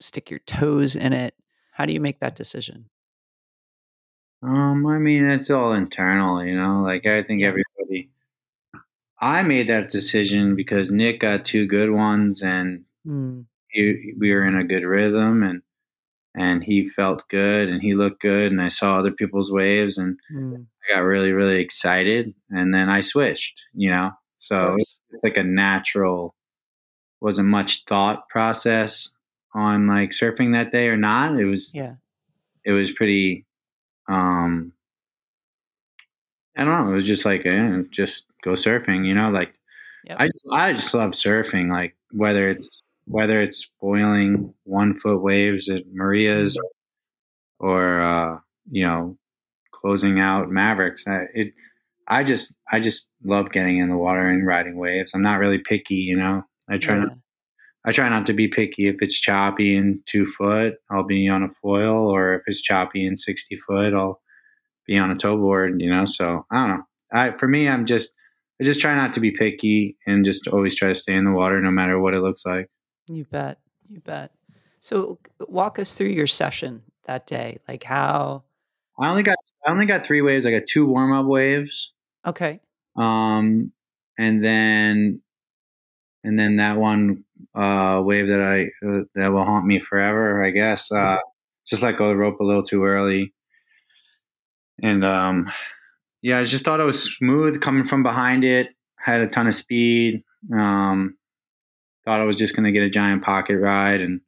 stick 0.00 0.30
your 0.30 0.40
toes 0.40 0.96
in 0.96 1.12
it? 1.12 1.34
How 1.72 1.84
do 1.84 1.92
you 1.92 2.00
make 2.00 2.20
that 2.20 2.34
decision? 2.34 2.86
Um, 4.42 4.86
I 4.86 4.98
mean, 4.98 5.24
it's 5.24 5.50
all 5.50 5.72
internal, 5.72 6.44
you 6.44 6.56
know. 6.56 6.82
Like 6.82 7.06
I 7.06 7.22
think 7.22 7.42
everybody. 7.42 8.10
I 9.20 9.42
made 9.42 9.68
that 9.68 9.88
decision 9.88 10.54
because 10.54 10.92
Nick 10.92 11.20
got 11.20 11.44
two 11.44 11.66
good 11.66 11.90
ones, 11.90 12.42
and 12.42 12.84
mm. 13.06 13.44
he, 13.68 14.14
we 14.18 14.32
were 14.32 14.44
in 14.44 14.56
a 14.56 14.64
good 14.64 14.84
rhythm, 14.84 15.42
and 15.42 15.62
and 16.36 16.62
he 16.62 16.88
felt 16.88 17.28
good, 17.28 17.68
and 17.68 17.82
he 17.82 17.94
looked 17.94 18.22
good, 18.22 18.52
and 18.52 18.62
I 18.62 18.68
saw 18.68 18.98
other 18.98 19.10
people's 19.10 19.50
waves, 19.50 19.98
and 19.98 20.18
mm. 20.32 20.64
I 20.88 20.94
got 20.94 21.00
really, 21.00 21.32
really 21.32 21.60
excited, 21.60 22.32
and 22.50 22.72
then 22.72 22.88
I 22.88 23.00
switched, 23.00 23.66
you 23.74 23.90
know. 23.90 24.12
So 24.36 24.76
it's, 24.78 25.00
it's 25.10 25.24
like 25.24 25.36
a 25.36 25.42
natural. 25.42 26.36
Wasn't 27.20 27.48
much 27.48 27.82
thought 27.86 28.28
process 28.28 29.10
on 29.52 29.88
like 29.88 30.10
surfing 30.10 30.52
that 30.52 30.70
day 30.70 30.88
or 30.88 30.96
not. 30.96 31.38
It 31.40 31.46
was 31.46 31.74
yeah. 31.74 31.94
It 32.64 32.70
was 32.70 32.92
pretty 32.92 33.46
um, 34.08 34.72
I 36.56 36.64
don't 36.64 36.84
know. 36.84 36.90
It 36.90 36.94
was 36.94 37.06
just 37.06 37.24
like, 37.24 37.46
eh, 37.46 37.82
just 37.90 38.26
go 38.42 38.52
surfing, 38.52 39.06
you 39.06 39.14
know, 39.14 39.30
like 39.30 39.54
yep. 40.04 40.16
I 40.18 40.26
just, 40.26 40.46
I 40.50 40.72
just 40.72 40.94
love 40.94 41.10
surfing. 41.10 41.68
Like 41.68 41.96
whether 42.10 42.50
it's, 42.50 42.82
whether 43.04 43.40
it's 43.40 43.70
boiling 43.80 44.52
one 44.64 44.98
foot 44.98 45.22
waves 45.22 45.68
at 45.68 45.82
Maria's 45.92 46.56
mm-hmm. 46.56 47.66
or, 47.66 48.00
or 48.00 48.02
uh, 48.02 48.38
you 48.70 48.84
know, 48.84 49.16
closing 49.72 50.18
out 50.18 50.50
Mavericks. 50.50 51.06
I, 51.06 51.20
it, 51.34 51.54
I 52.08 52.24
just, 52.24 52.56
I 52.72 52.80
just 52.80 53.10
love 53.22 53.52
getting 53.52 53.78
in 53.78 53.88
the 53.88 53.96
water 53.96 54.26
and 54.26 54.46
riding 54.46 54.76
waves. 54.76 55.12
I'm 55.14 55.22
not 55.22 55.38
really 55.38 55.58
picky, 55.58 55.96
you 55.96 56.16
know, 56.16 56.42
I 56.68 56.78
try 56.78 56.96
yeah. 56.96 57.02
not, 57.02 57.12
I 57.84 57.92
try 57.92 58.08
not 58.08 58.26
to 58.26 58.32
be 58.32 58.48
picky. 58.48 58.88
If 58.88 58.96
it's 59.00 59.18
choppy 59.18 59.76
and 59.76 60.00
two 60.06 60.26
foot, 60.26 60.74
I'll 60.90 61.04
be 61.04 61.28
on 61.28 61.42
a 61.42 61.48
foil, 61.62 62.08
or 62.08 62.34
if 62.34 62.42
it's 62.46 62.60
choppy 62.60 63.06
and 63.06 63.18
sixty 63.18 63.56
foot, 63.56 63.94
I'll 63.94 64.20
be 64.86 64.98
on 64.98 65.10
a 65.10 65.16
tow 65.16 65.36
board. 65.36 65.80
You 65.80 65.90
know, 65.90 66.04
so 66.04 66.44
I 66.50 66.66
don't 66.66 66.76
know. 66.76 66.82
I 67.12 67.30
for 67.38 67.48
me, 67.48 67.68
I'm 67.68 67.86
just 67.86 68.12
I 68.60 68.64
just 68.64 68.80
try 68.80 68.94
not 68.94 69.12
to 69.14 69.20
be 69.20 69.30
picky 69.30 69.96
and 70.06 70.24
just 70.24 70.48
always 70.48 70.74
try 70.74 70.88
to 70.88 70.94
stay 70.94 71.14
in 71.14 71.24
the 71.24 71.32
water, 71.32 71.60
no 71.60 71.70
matter 71.70 71.98
what 71.98 72.14
it 72.14 72.20
looks 72.20 72.44
like. 72.44 72.68
You 73.08 73.24
bet. 73.24 73.58
You 73.88 74.00
bet. 74.00 74.32
So 74.80 75.18
walk 75.40 75.78
us 75.78 75.96
through 75.96 76.08
your 76.08 76.26
session 76.26 76.82
that 77.04 77.26
day. 77.26 77.58
Like 77.66 77.84
how 77.84 78.44
I 79.00 79.08
only 79.08 79.22
got 79.22 79.36
I 79.66 79.70
only 79.70 79.86
got 79.86 80.04
three 80.04 80.22
waves. 80.22 80.46
I 80.46 80.50
got 80.50 80.66
two 80.66 80.86
warm 80.86 81.12
up 81.12 81.26
waves. 81.26 81.92
Okay. 82.26 82.60
Um 82.96 83.72
and 84.18 84.42
then 84.42 85.22
and 86.24 86.38
then 86.38 86.56
that 86.56 86.76
one 86.76 87.24
uh, 87.54 88.00
wave 88.04 88.28
that 88.28 88.40
I 88.40 88.86
uh, 88.86 89.02
that 89.14 89.32
will 89.32 89.44
haunt 89.44 89.66
me 89.66 89.80
forever, 89.80 90.44
I 90.44 90.50
guess. 90.50 90.90
Uh, 90.90 91.18
just 91.66 91.82
let 91.82 91.96
go 91.96 92.06
of 92.06 92.10
the 92.10 92.16
rope 92.16 92.40
a 92.40 92.44
little 92.44 92.62
too 92.62 92.84
early, 92.84 93.32
and 94.82 95.04
um, 95.04 95.50
yeah, 96.22 96.38
I 96.38 96.44
just 96.44 96.64
thought 96.64 96.80
it 96.80 96.84
was 96.84 97.16
smooth 97.16 97.60
coming 97.60 97.84
from 97.84 98.02
behind 98.02 98.44
it. 98.44 98.70
Had 98.96 99.20
a 99.20 99.28
ton 99.28 99.46
of 99.46 99.54
speed. 99.54 100.22
Um, 100.52 101.16
thought 102.04 102.20
I 102.20 102.24
was 102.24 102.36
just 102.36 102.56
going 102.56 102.64
to 102.64 102.72
get 102.72 102.82
a 102.82 102.90
giant 102.90 103.22
pocket 103.22 103.58
ride 103.58 104.00
and 104.00 104.20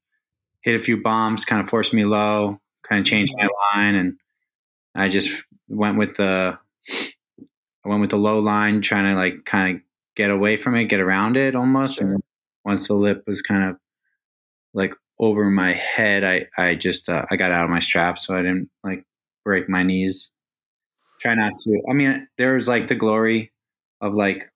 hit 0.62 0.76
a 0.76 0.80
few 0.80 1.02
bombs, 1.02 1.44
kind 1.44 1.62
of 1.62 1.68
forced 1.68 1.94
me 1.94 2.04
low, 2.04 2.60
kind 2.86 3.00
of 3.00 3.06
changed 3.06 3.32
my 3.36 3.48
line, 3.74 3.94
and 3.94 4.16
I 4.94 5.08
just 5.08 5.44
went 5.68 5.98
with 5.98 6.16
the 6.16 6.58
I 7.84 7.88
went 7.88 8.00
with 8.00 8.10
the 8.10 8.18
low 8.18 8.38
line, 8.40 8.82
trying 8.82 9.04
to 9.04 9.18
like 9.18 9.44
kind 9.44 9.76
of 9.76 9.82
get 10.14 10.30
away 10.30 10.56
from 10.56 10.74
it, 10.76 10.84
get 10.84 11.00
around 11.00 11.36
it 11.36 11.54
almost. 11.54 11.98
Sure. 11.98 12.12
And 12.12 12.22
once 12.64 12.88
the 12.88 12.94
lip 12.94 13.22
was 13.26 13.42
kind 13.42 13.70
of 13.70 13.76
like 14.74 14.94
over 15.18 15.50
my 15.50 15.72
head, 15.72 16.24
I, 16.24 16.46
I 16.56 16.74
just, 16.74 17.08
uh, 17.08 17.24
I 17.30 17.36
got 17.36 17.52
out 17.52 17.64
of 17.64 17.70
my 17.70 17.78
strap 17.78 18.18
so 18.18 18.36
I 18.36 18.42
didn't 18.42 18.70
like 18.82 19.04
break 19.44 19.68
my 19.68 19.82
knees. 19.82 20.30
Try 21.20 21.34
not 21.34 21.52
to. 21.64 21.82
I 21.88 21.92
mean, 21.92 22.26
there's 22.38 22.68
like 22.68 22.88
the 22.88 22.94
glory 22.94 23.52
of 24.00 24.14
like 24.14 24.50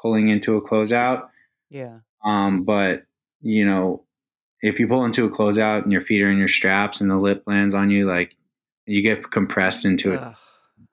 pulling 0.00 0.28
into 0.28 0.56
a 0.56 0.62
closeout. 0.62 1.28
Yeah. 1.70 1.98
Um, 2.24 2.64
but 2.64 3.02
you 3.40 3.64
know, 3.64 4.04
if 4.60 4.78
you 4.78 4.86
pull 4.86 5.04
into 5.04 5.24
a 5.24 5.30
closeout 5.30 5.82
and 5.82 5.92
your 5.92 6.00
feet 6.00 6.22
are 6.22 6.30
in 6.30 6.38
your 6.38 6.48
straps 6.48 7.00
and 7.00 7.10
the 7.10 7.16
lip 7.16 7.42
lands 7.46 7.74
on 7.74 7.90
you, 7.90 8.06
like 8.06 8.36
you 8.86 9.02
get 9.02 9.30
compressed 9.30 9.84
into 9.84 10.12
it, 10.12 10.20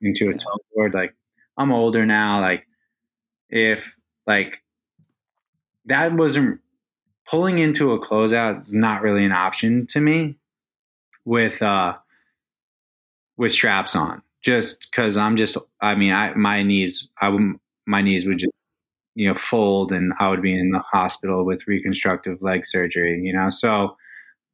into 0.02 0.30
a 0.30 0.34
tow 0.34 0.58
board. 0.76 0.94
Like 0.94 1.16
I'm 1.58 1.72
older 1.72 2.06
now. 2.06 2.42
Like 2.42 2.66
if 3.50 3.98
like 4.28 4.64
that 5.90 6.14
wasn't 6.14 6.60
pulling 7.28 7.60
into 7.60 7.92
a 7.92 8.00
closeout 8.00 8.60
is 8.60 8.74
not 8.74 9.02
really 9.02 9.26
an 9.26 9.32
option 9.32 9.86
to 9.88 10.00
me 10.00 10.38
with 11.26 11.62
uh 11.62 11.96
with 13.38 13.52
straps 13.52 13.96
on 13.96 14.22
just 14.42 14.90
because 14.90 15.18
i'm 15.18 15.36
just 15.36 15.58
i 15.82 15.94
mean 15.96 16.12
i 16.12 16.34
my 16.34 16.64
knees 16.64 17.08
i 17.22 17.30
would 17.30 17.56
my 17.86 18.02
knees 18.02 18.26
would 18.26 18.38
just 18.38 18.58
you 19.16 19.28
know 19.28 19.36
fold 19.36 19.92
and 19.92 20.14
i 20.20 20.30
would 20.30 20.42
be 20.42 20.58
in 20.58 20.72
the 20.72 20.80
hospital 20.80 21.46
with 21.46 21.68
reconstructive 21.68 22.42
leg 22.42 22.66
surgery 22.66 23.20
you 23.22 23.34
know 23.34 23.50
so 23.50 23.96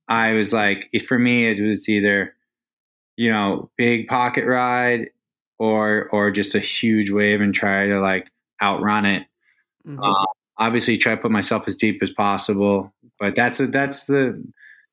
i 0.07 0.31
was 0.31 0.53
like 0.53 0.89
for 1.07 1.19
me 1.19 1.47
it 1.47 1.61
was 1.61 1.87
either 1.87 2.33
you 3.15 3.31
know 3.31 3.69
big 3.77 4.07
pocket 4.07 4.45
ride 4.45 5.09
or 5.59 6.09
or 6.11 6.31
just 6.31 6.55
a 6.55 6.59
huge 6.59 7.11
wave 7.11 7.41
and 7.41 7.53
try 7.53 7.87
to 7.87 7.99
like 7.99 8.29
outrun 8.61 9.05
it. 9.05 9.23
Mm-hmm. 9.87 10.01
Uh, 10.01 10.25
obviously, 10.57 10.97
try 10.97 11.15
to 11.15 11.21
put 11.21 11.31
myself 11.31 11.67
as 11.67 11.75
deep 11.75 11.99
as 12.01 12.11
possible, 12.11 12.93
but 13.19 13.35
that's 13.35 13.59
a, 13.59 13.67
that's 13.67 14.05
the 14.05 14.43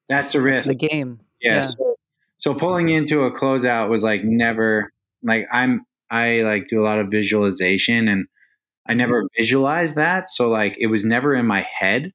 that's 0.08 0.32
the 0.32 0.40
risk. 0.40 0.66
That's 0.66 0.76
the 0.76 0.88
game. 0.88 1.20
Yeah. 1.40 1.54
yeah. 1.54 1.60
So, 1.60 1.96
so 2.36 2.54
pulling 2.54 2.88
into 2.88 3.22
a 3.22 3.32
closeout 3.32 3.88
was 3.88 4.02
like 4.02 4.24
never 4.24 4.92
like 5.22 5.46
I'm 5.50 5.86
I 6.10 6.42
like 6.42 6.68
do 6.68 6.80
a 6.80 6.84
lot 6.84 6.98
of 6.98 7.08
visualization 7.08 8.08
and 8.08 8.26
I 8.86 8.94
never 8.94 9.28
visualized 9.36 9.96
that. 9.96 10.28
So 10.28 10.48
like 10.48 10.76
it 10.78 10.88
was 10.88 11.04
never 11.04 11.34
in 11.34 11.46
my 11.46 11.60
head 11.60 12.12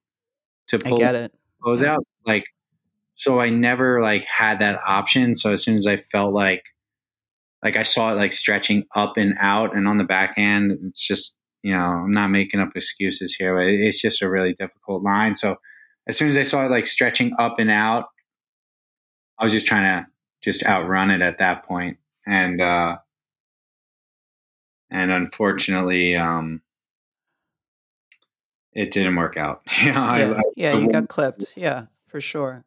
to 0.68 0.80
pull 0.80 0.96
I 0.96 0.98
get 0.98 1.16
it. 1.16 1.34
close 1.62 1.82
out. 1.82 2.04
Like 2.26 2.46
so 3.16 3.40
I 3.40 3.50
never 3.50 4.02
like 4.02 4.26
had 4.26 4.60
that 4.60 4.80
option. 4.86 5.34
So 5.34 5.52
as 5.52 5.64
soon 5.64 5.76
as 5.76 5.88
I 5.88 5.98
felt 5.98 6.34
like 6.34 6.64
like 7.64 7.76
I 7.76 7.84
saw 7.84 8.12
it 8.12 8.16
like 8.16 8.34
stretching 8.34 8.84
up 8.96 9.18
and 9.18 9.34
out 9.40 9.76
and 9.76 9.88
on 9.88 9.98
the 9.98 10.04
backhand, 10.04 10.78
it's 10.84 11.06
just 11.06 11.37
you 11.64 11.72
know, 11.72 11.84
I'm 11.84 12.12
not 12.12 12.30
making 12.30 12.60
up 12.60 12.76
excuses 12.76 13.36
here, 13.36 13.56
but 13.56 13.66
it's 13.68 14.02
just 14.02 14.22
a 14.22 14.30
really 14.30 14.54
difficult 14.54 15.04
line. 15.04 15.36
So 15.36 15.58
as 16.08 16.18
soon 16.18 16.30
as 16.30 16.38
I 16.38 16.44
saw 16.44 16.66
it 16.66 16.72
like 16.72 16.88
stretching 16.88 17.34
up 17.40 17.60
and 17.60 17.70
out, 17.70 18.06
I 19.40 19.44
was 19.44 19.52
just 19.52 19.68
trying 19.68 19.84
to 19.84 20.08
just 20.42 20.66
outrun 20.66 21.12
it 21.12 21.22
at 21.22 21.40
that 21.40 21.66
point. 21.66 21.98
And, 22.26 22.62
uh, 22.62 22.98
and 24.90 25.12
unfortunately, 25.12 26.16
um, 26.16 26.62
it 28.78 28.92
didn't 28.92 29.16
work 29.16 29.38
out. 29.38 29.62
you 29.82 29.92
know, 29.92 29.94
yeah, 29.94 30.06
I, 30.06 30.38
I, 30.38 30.42
yeah, 30.56 30.78
you 30.78 30.90
got 30.90 31.10
clipped. 31.10 31.54
Yeah, 31.56 31.88
for 32.08 32.22
sure. 32.22 32.64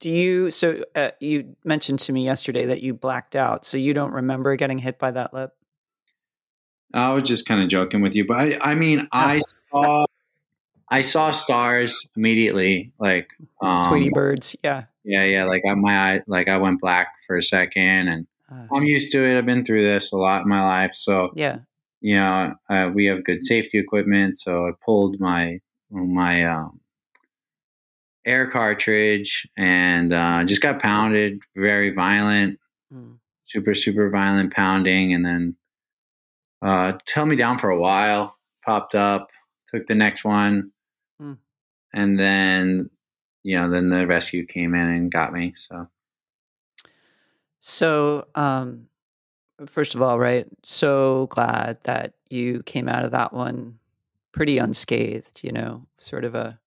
Do 0.00 0.08
you? 0.08 0.50
So 0.50 0.82
uh, 0.96 1.10
you 1.20 1.54
mentioned 1.62 2.00
to 2.00 2.12
me 2.12 2.24
yesterday 2.24 2.66
that 2.66 2.82
you 2.82 2.94
blacked 2.94 3.36
out, 3.36 3.64
so 3.64 3.76
you 3.76 3.94
don't 3.94 4.12
remember 4.12 4.56
getting 4.56 4.78
hit 4.78 4.98
by 4.98 5.12
that 5.12 5.32
lip. 5.32 5.52
I 6.94 7.12
was 7.12 7.22
just 7.24 7.46
kind 7.46 7.62
of 7.62 7.68
joking 7.68 8.02
with 8.02 8.14
you, 8.14 8.26
but 8.26 8.36
I, 8.36 8.58
I 8.60 8.74
mean, 8.74 9.08
I 9.12 9.40
saw, 9.70 10.04
I 10.90 11.00
saw 11.00 11.30
stars 11.30 12.06
immediately, 12.16 12.92
like 12.98 13.30
um, 13.60 13.88
Tweety 13.88 14.10
birds. 14.10 14.56
Yeah, 14.62 14.84
yeah, 15.04 15.24
yeah. 15.24 15.44
Like 15.44 15.62
my 15.64 16.14
eye, 16.14 16.20
like 16.26 16.48
I 16.48 16.56
went 16.58 16.80
black 16.80 17.14
for 17.26 17.36
a 17.36 17.42
second, 17.42 18.08
and 18.08 18.26
uh, 18.50 18.66
I'm 18.74 18.84
used 18.84 19.12
to 19.12 19.24
it. 19.24 19.38
I've 19.38 19.46
been 19.46 19.64
through 19.64 19.86
this 19.86 20.12
a 20.12 20.16
lot 20.16 20.42
in 20.42 20.48
my 20.48 20.62
life, 20.62 20.94
so 20.94 21.30
yeah. 21.34 21.58
You 22.04 22.16
know, 22.16 22.54
uh, 22.68 22.90
we 22.92 23.06
have 23.06 23.22
good 23.22 23.42
safety 23.44 23.78
equipment, 23.78 24.36
so 24.36 24.66
I 24.66 24.72
pulled 24.84 25.20
my 25.20 25.60
my 25.90 26.44
um, 26.44 26.80
air 28.24 28.50
cartridge 28.50 29.48
and 29.56 30.12
uh, 30.12 30.44
just 30.44 30.62
got 30.62 30.80
pounded, 30.80 31.40
very 31.56 31.90
violent. 31.90 32.58
Mm. 32.92 33.18
super 33.44 33.72
super 33.72 34.10
violent 34.10 34.52
pounding, 34.52 35.14
and 35.14 35.24
then 35.24 35.56
uh, 36.62 36.92
held 37.12 37.28
me 37.28 37.36
down 37.36 37.58
for 37.58 37.70
a 37.70 37.78
while. 37.78 38.36
Popped 38.64 38.94
up, 38.94 39.30
took 39.72 39.86
the 39.86 39.94
next 39.94 40.24
one, 40.24 40.70
mm. 41.20 41.36
and 41.92 42.18
then 42.18 42.90
you 43.42 43.58
know 43.58 43.68
then 43.68 43.90
the 43.90 44.06
rescue 44.06 44.46
came 44.46 44.74
in 44.74 44.88
and 44.88 45.10
got 45.10 45.32
me. 45.32 45.52
So, 45.56 45.88
so 47.58 48.26
um, 48.36 48.86
first 49.66 49.96
of 49.96 50.02
all, 50.02 50.18
right? 50.18 50.46
So 50.62 51.26
glad 51.26 51.78
that 51.82 52.14
you 52.30 52.62
came 52.62 52.88
out 52.88 53.04
of 53.04 53.10
that 53.10 53.32
one 53.32 53.80
pretty 54.30 54.58
unscathed. 54.58 55.42
You 55.42 55.50
know, 55.50 55.86
sort 55.98 56.24
of 56.24 56.36
a 56.36 56.60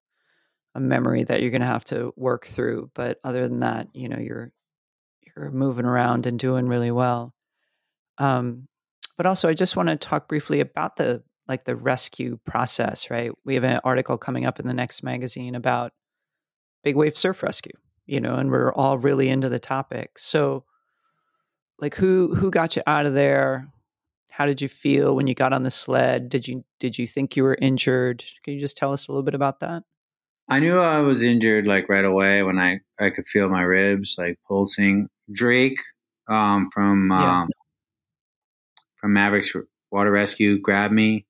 a 0.74 0.80
memory 0.80 1.24
that 1.24 1.40
you're 1.40 1.50
going 1.50 1.62
to 1.62 1.66
have 1.66 1.84
to 1.86 2.12
work 2.16 2.46
through. 2.46 2.90
But 2.92 3.18
other 3.24 3.48
than 3.48 3.60
that, 3.60 3.88
you 3.94 4.10
know, 4.10 4.18
you're 4.18 4.52
you're 5.34 5.50
moving 5.50 5.86
around 5.86 6.26
and 6.26 6.38
doing 6.38 6.66
really 6.66 6.90
well. 6.90 7.34
Um, 8.18 8.68
but 9.16 9.26
also, 9.26 9.48
I 9.48 9.54
just 9.54 9.76
want 9.76 9.88
to 9.88 9.96
talk 9.96 10.28
briefly 10.28 10.60
about 10.60 10.96
the 10.96 11.22
like 11.48 11.64
the 11.64 11.76
rescue 11.76 12.38
process. 12.44 13.10
Right, 13.10 13.30
we 13.44 13.54
have 13.54 13.64
an 13.64 13.80
article 13.84 14.18
coming 14.18 14.46
up 14.46 14.60
in 14.60 14.66
the 14.66 14.74
next 14.74 15.02
magazine 15.02 15.54
about 15.54 15.92
big 16.84 16.96
wave 16.96 17.16
surf 17.16 17.42
rescue. 17.42 17.72
You 18.06 18.20
know, 18.20 18.36
and 18.36 18.50
we're 18.50 18.72
all 18.72 18.98
really 18.98 19.28
into 19.28 19.48
the 19.48 19.58
topic. 19.58 20.18
So, 20.18 20.64
like, 21.78 21.94
who 21.96 22.34
who 22.34 22.50
got 22.50 22.76
you 22.76 22.82
out 22.86 23.06
of 23.06 23.14
there? 23.14 23.68
How 24.30 24.46
did 24.46 24.60
you 24.60 24.68
feel 24.68 25.16
when 25.16 25.26
you 25.26 25.34
got 25.34 25.52
on 25.52 25.62
the 25.62 25.70
sled? 25.70 26.28
Did 26.28 26.46
you 26.46 26.64
did 26.78 26.98
you 26.98 27.06
think 27.06 27.36
you 27.36 27.42
were 27.42 27.58
injured? 27.60 28.22
Can 28.44 28.54
you 28.54 28.60
just 28.60 28.76
tell 28.76 28.92
us 28.92 29.08
a 29.08 29.12
little 29.12 29.24
bit 29.24 29.34
about 29.34 29.60
that? 29.60 29.82
I 30.48 30.60
knew 30.60 30.78
I 30.78 31.00
was 31.00 31.22
injured 31.22 31.66
like 31.66 31.88
right 31.88 32.04
away 32.04 32.42
when 32.42 32.58
I, 32.58 32.78
I 33.00 33.10
could 33.10 33.26
feel 33.26 33.48
my 33.48 33.62
ribs 33.62 34.14
like 34.18 34.38
pulsing. 34.46 35.08
Drake 35.32 35.78
um, 36.28 36.70
from 36.72 37.08
yeah. 37.10 37.46
From 38.96 39.12
Mavericks 39.12 39.52
Water 39.90 40.10
Rescue 40.10 40.58
grabbed 40.58 40.94
me. 40.94 41.26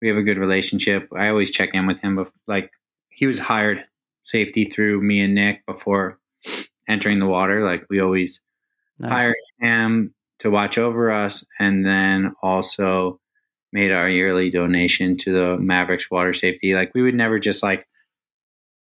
We 0.00 0.08
have 0.08 0.16
a 0.16 0.22
good 0.22 0.38
relationship. 0.38 1.08
I 1.14 1.28
always 1.28 1.50
check 1.50 1.70
in 1.74 1.86
with 1.86 2.00
him. 2.00 2.16
But 2.16 2.30
like 2.46 2.70
he 3.10 3.26
was 3.26 3.38
hired 3.38 3.84
safety 4.22 4.64
through 4.64 5.02
me 5.02 5.20
and 5.20 5.34
Nick 5.34 5.64
before 5.66 6.18
entering 6.88 7.18
the 7.18 7.26
water. 7.26 7.64
Like 7.64 7.84
we 7.90 8.00
always 8.00 8.40
nice. 8.98 9.10
hired 9.10 9.36
him 9.60 10.14
to 10.40 10.50
watch 10.50 10.78
over 10.78 11.10
us, 11.10 11.44
and 11.58 11.84
then 11.84 12.32
also 12.42 13.20
made 13.72 13.92
our 13.92 14.08
yearly 14.08 14.50
donation 14.50 15.16
to 15.18 15.32
the 15.32 15.58
Mavericks 15.58 16.10
Water 16.10 16.32
Safety. 16.32 16.74
Like 16.74 16.92
we 16.94 17.02
would 17.02 17.14
never 17.14 17.38
just 17.38 17.62
like 17.62 17.86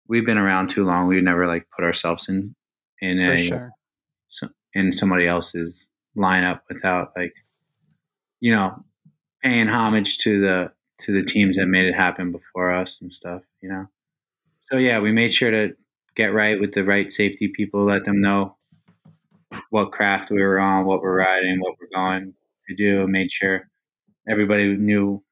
we've 0.07 0.25
been 0.25 0.37
around 0.37 0.69
too 0.69 0.85
long. 0.85 1.07
We'd 1.07 1.23
never 1.23 1.47
like 1.47 1.67
put 1.75 1.85
ourselves 1.85 2.29
in 2.29 2.55
in 3.01 3.19
For 3.19 3.33
a 3.33 3.37
sure. 3.37 3.71
so, 4.27 4.47
in 4.73 4.93
somebody 4.93 5.27
else's 5.27 5.89
lineup 6.17 6.61
without 6.69 7.11
like 7.15 7.33
you 8.41 8.51
know 8.51 8.83
paying 9.41 9.69
homage 9.69 10.17
to 10.19 10.41
the 10.41 10.73
to 10.99 11.13
the 11.13 11.23
teams 11.23 11.55
that 11.55 11.67
made 11.67 11.87
it 11.87 11.95
happen 11.95 12.31
before 12.31 12.71
us 12.71 12.99
and 13.01 13.11
stuff. 13.11 13.43
You 13.61 13.69
know. 13.69 13.87
So 14.59 14.77
yeah, 14.77 14.99
we 14.99 15.11
made 15.11 15.33
sure 15.33 15.51
to 15.51 15.75
get 16.15 16.33
right 16.33 16.59
with 16.59 16.73
the 16.73 16.83
right 16.83 17.09
safety 17.09 17.47
people. 17.47 17.85
Let 17.85 18.03
them 18.03 18.21
know 18.21 18.57
what 19.69 19.91
craft 19.91 20.29
we 20.29 20.41
were 20.41 20.59
on, 20.59 20.85
what 20.85 21.01
we're 21.01 21.17
riding, 21.17 21.59
what 21.61 21.75
we're 21.79 21.95
going 21.95 22.33
to 22.67 22.75
do. 22.75 23.07
Made 23.07 23.31
sure 23.31 23.69
everybody 24.27 24.75
knew. 24.75 25.23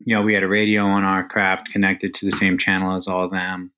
You 0.00 0.14
know, 0.14 0.22
we 0.22 0.34
had 0.34 0.42
a 0.42 0.48
radio 0.48 0.84
on 0.84 1.04
our 1.04 1.26
craft 1.26 1.72
connected 1.72 2.12
to 2.14 2.26
the 2.26 2.32
same 2.32 2.58
channel 2.58 2.94
as 2.94 3.08
all 3.08 3.24
of 3.24 3.30
them 3.30 3.72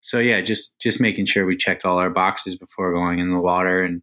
so 0.00 0.18
yeah, 0.18 0.40
just 0.40 0.78
just 0.80 1.00
making 1.00 1.26
sure 1.26 1.44
we 1.44 1.56
checked 1.56 1.84
all 1.84 1.98
our 1.98 2.10
boxes 2.10 2.56
before 2.56 2.92
going 2.92 3.18
in 3.18 3.30
the 3.30 3.38
water, 3.38 3.82
and 3.82 4.02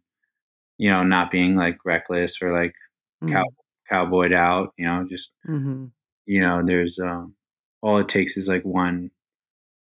you 0.78 0.90
know, 0.90 1.02
not 1.02 1.30
being 1.30 1.56
like 1.56 1.78
reckless 1.84 2.40
or 2.42 2.52
like 2.52 2.74
mm-hmm. 3.22 3.32
cow, 3.32 3.44
cowboyed 3.88 4.32
out. 4.32 4.72
You 4.76 4.86
know, 4.86 5.06
just 5.08 5.30
mm-hmm. 5.48 5.86
you 6.26 6.40
know, 6.40 6.62
there's 6.64 6.98
um, 6.98 7.34
all 7.82 7.98
it 7.98 8.08
takes 8.08 8.36
is 8.36 8.48
like 8.48 8.64
one 8.64 9.10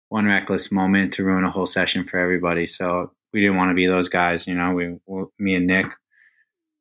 one 0.09 0.27
reckless 0.27 0.71
moment 0.71 1.15
to 1.15 1.25
ruin 1.25 1.45
a 1.45 1.51
whole 1.51 1.67
session 1.67 2.05
for 2.05 2.19
everybody. 2.19 2.67
So 2.67 3.13
we 3.33 3.41
didn't 3.41 3.57
want 3.57 3.71
to 3.71 3.75
be 3.75 3.87
those 3.87 4.09
guys. 4.09 4.47
You 4.47 4.55
know, 4.55 4.73
we, 4.75 4.97
we 5.07 5.25
me 5.39 5.55
and 5.55 5.67
Nick, 5.67 5.87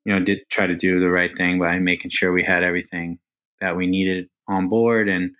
you 0.06 0.14
know, 0.14 0.20
did 0.20 0.40
try 0.50 0.68
to 0.68 0.76
do 0.76 1.00
the 1.00 1.10
right 1.10 1.36
thing 1.38 1.60
by 1.60 1.80
making 1.80 2.12
sure 2.12 2.34
we 2.34 2.44
had 2.44 2.64
everything 2.64 3.20
that 3.62 3.78
we 3.78 3.88
needed 3.88 4.28
on 4.48 4.68
board 4.68 5.08
and 5.08 5.32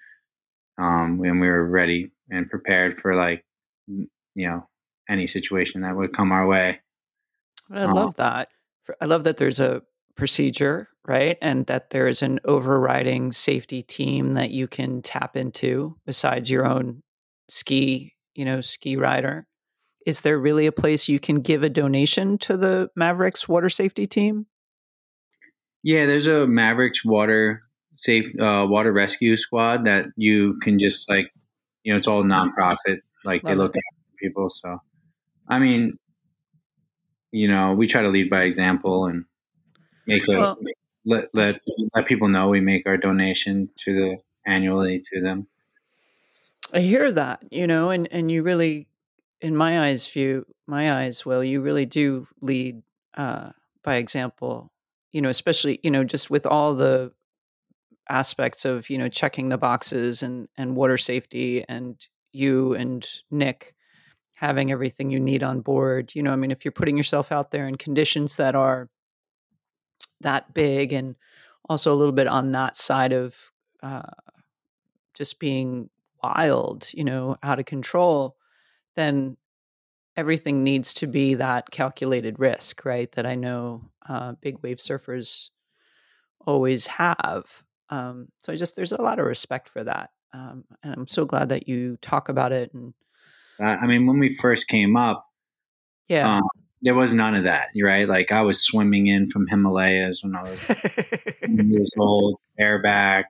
um, 0.78 1.18
when 1.18 1.40
we 1.40 1.48
were 1.48 1.66
ready 1.66 2.12
and 2.30 2.50
prepared 2.50 3.00
for 3.00 3.14
like 3.14 3.44
you 3.88 4.08
know 4.36 4.68
any 5.10 5.28
situation 5.28 5.82
that 5.82 5.96
would 5.96 6.14
come 6.14 6.32
our 6.32 6.48
way. 6.48 6.80
I 7.70 7.82
um, 7.82 7.94
love 7.94 8.16
that. 8.16 8.50
I 9.00 9.06
love 9.06 9.24
that 9.26 9.38
there's 9.38 9.60
a 9.60 9.82
procedure, 10.22 10.88
right? 11.04 11.40
And 11.42 11.66
that 11.66 11.90
there's 11.90 12.22
an 12.22 12.40
overriding 12.46 13.32
safety 13.32 13.82
team 13.82 14.34
that 14.34 14.52
you 14.52 14.68
can 14.68 15.02
tap 15.02 15.36
into 15.36 15.98
besides 16.06 16.52
your 16.52 16.64
own 16.64 17.02
ski, 17.50 18.14
you 18.36 18.46
know, 18.46 18.62
ski 18.62 18.98
rider. 18.98 19.48
Is 20.06 20.22
there 20.22 20.38
really 20.38 20.68
a 20.68 20.72
place 20.72 21.10
you 21.10 21.20
can 21.20 21.38
give 21.38 21.64
a 21.64 21.70
donation 21.72 22.38
to 22.38 22.56
the 22.56 22.92
Mavericks 22.96 23.50
water 23.50 23.68
safety 23.68 24.06
team? 24.06 24.46
Yeah, 25.82 26.06
there's 26.06 26.28
a 26.28 26.46
Mavericks 26.46 27.04
water 27.04 27.64
safe 27.96 28.40
uh, 28.40 28.68
water 28.70 28.94
rescue 28.94 29.36
squad 29.36 29.86
that 29.86 30.06
you 30.18 30.60
can 30.60 30.78
just 30.78 31.10
like, 31.10 31.32
you 31.82 31.94
know, 31.94 31.98
it's 31.98 32.08
all 32.08 32.24
nonprofit 32.24 33.00
like 33.26 33.44
Love 33.44 33.54
they 33.54 33.56
look 33.56 33.76
it. 33.76 33.80
at 33.80 34.18
people. 34.20 34.50
So, 34.50 34.84
I 35.48 35.58
mean, 35.58 35.98
you 37.32 37.48
know, 37.48 37.74
we 37.74 37.88
try 37.88 38.04
to 38.04 38.10
lead 38.10 38.30
by 38.30 38.44
example 38.44 39.08
and 39.08 39.26
make 40.08 40.28
a 40.28 40.32
well, 40.32 40.60
let 41.06 41.34
let 41.34 41.60
let 41.96 42.06
people 42.06 42.28
know 42.28 42.50
we 42.50 42.62
make 42.62 42.86
our 42.88 42.98
donation 42.98 43.70
to 43.78 43.94
the 43.94 44.18
annually 44.46 45.02
to 45.12 45.22
them. 45.22 45.48
I 46.74 46.80
hear 46.80 47.12
that, 47.12 47.44
you 47.52 47.68
know, 47.68 47.90
and 47.90 48.08
and 48.12 48.32
you 48.32 48.44
really, 48.44 48.88
in 49.42 49.56
my 49.56 49.88
eyes, 49.88 50.08
view 50.08 50.46
my 50.68 50.94
eyes, 50.94 51.26
well, 51.26 51.44
you 51.44 51.62
really 51.62 51.86
do 51.86 52.28
lead 52.42 52.82
uh, 53.16 53.52
by 53.84 53.96
example. 53.96 54.72
You 55.12 55.22
know, 55.22 55.30
especially 55.30 55.80
you 55.84 55.92
know, 55.92 56.04
just 56.04 56.30
with 56.30 56.46
all 56.46 56.74
the 56.74 57.12
aspects 58.10 58.66
of 58.66 58.90
you 58.90 58.98
know 58.98 59.10
checking 59.10 59.50
the 59.50 59.58
boxes 59.58 60.24
and 60.24 60.48
and 60.58 60.76
water 60.76 60.98
safety 60.98 61.64
and 61.68 62.08
you 62.32 62.74
and 62.74 63.08
Nick 63.30 63.76
having 64.36 64.72
everything 64.72 65.12
you 65.12 65.20
need 65.20 65.44
on 65.44 65.62
board. 65.62 66.16
You 66.16 66.24
know, 66.24 66.32
I 66.32 66.36
mean, 66.36 66.52
if 66.52 66.66
you're 66.66 66.72
putting 66.72 66.98
yourself 66.98 67.32
out 67.32 67.52
there 67.52 67.68
in 67.68 67.76
conditions 67.76 68.38
that 68.38 68.56
are 68.56 68.90
that 70.24 70.54
big 70.54 70.94
and 70.94 71.16
also 71.70 71.94
a 71.94 71.96
little 71.96 72.14
bit 72.14 72.28
on 72.28 72.52
that 72.52 72.76
side 72.76 73.14
of 73.14 73.52
uh, 73.84 74.02
just 75.14 75.40
being 75.40 75.90
wild, 76.24 76.88
you 76.94 77.04
know, 77.04 77.38
out 77.42 77.60
of 77.60 77.66
control, 77.66 78.38
then 78.96 79.38
everything 80.16 80.64
needs 80.64 80.94
to 80.94 81.08
be 81.08 81.36
that 81.36 81.72
calculated 81.72 82.40
risk, 82.40 82.86
right? 82.86 83.12
That 83.14 83.26
I 83.26 83.36
know 83.36 83.90
uh, 84.08 84.34
big 84.34 84.62
wave 84.62 84.78
surfers 84.78 85.50
always 86.46 86.88
have. 86.88 87.64
Um, 87.90 88.30
so 88.40 88.54
I 88.54 88.56
just 88.56 88.76
there's 88.76 88.92
a 88.92 89.02
lot 89.02 89.20
of 89.20 89.26
respect 89.26 89.70
for 89.70 89.84
that 89.84 90.12
um, 90.34 90.64
and 90.84 90.94
I'm 90.94 91.08
so 91.08 91.26
glad 91.26 91.50
that 91.50 91.68
you 91.68 91.98
talk 92.02 92.30
about 92.30 92.52
it. 92.52 92.74
And 92.74 92.94
I 93.60 93.86
mean, 93.86 94.06
when 94.08 94.20
we 94.20 94.30
first 94.30 94.68
came 94.68 94.96
up, 94.96 95.28
yeah, 96.08 96.38
um, 96.38 96.42
there 96.82 96.96
was 96.96 97.14
none 97.14 97.36
of 97.36 97.44
that, 97.44 97.70
right? 97.82 98.08
Like 98.08 98.32
I 98.32 98.42
was 98.42 98.62
swimming 98.62 99.08
in 99.08 99.30
from 99.30 99.48
Himalayas 99.48 100.24
when 100.24 100.36
I 100.36 100.42
was 100.42 100.70
years 101.48 101.92
old, 101.98 102.38
bareback, 102.58 103.26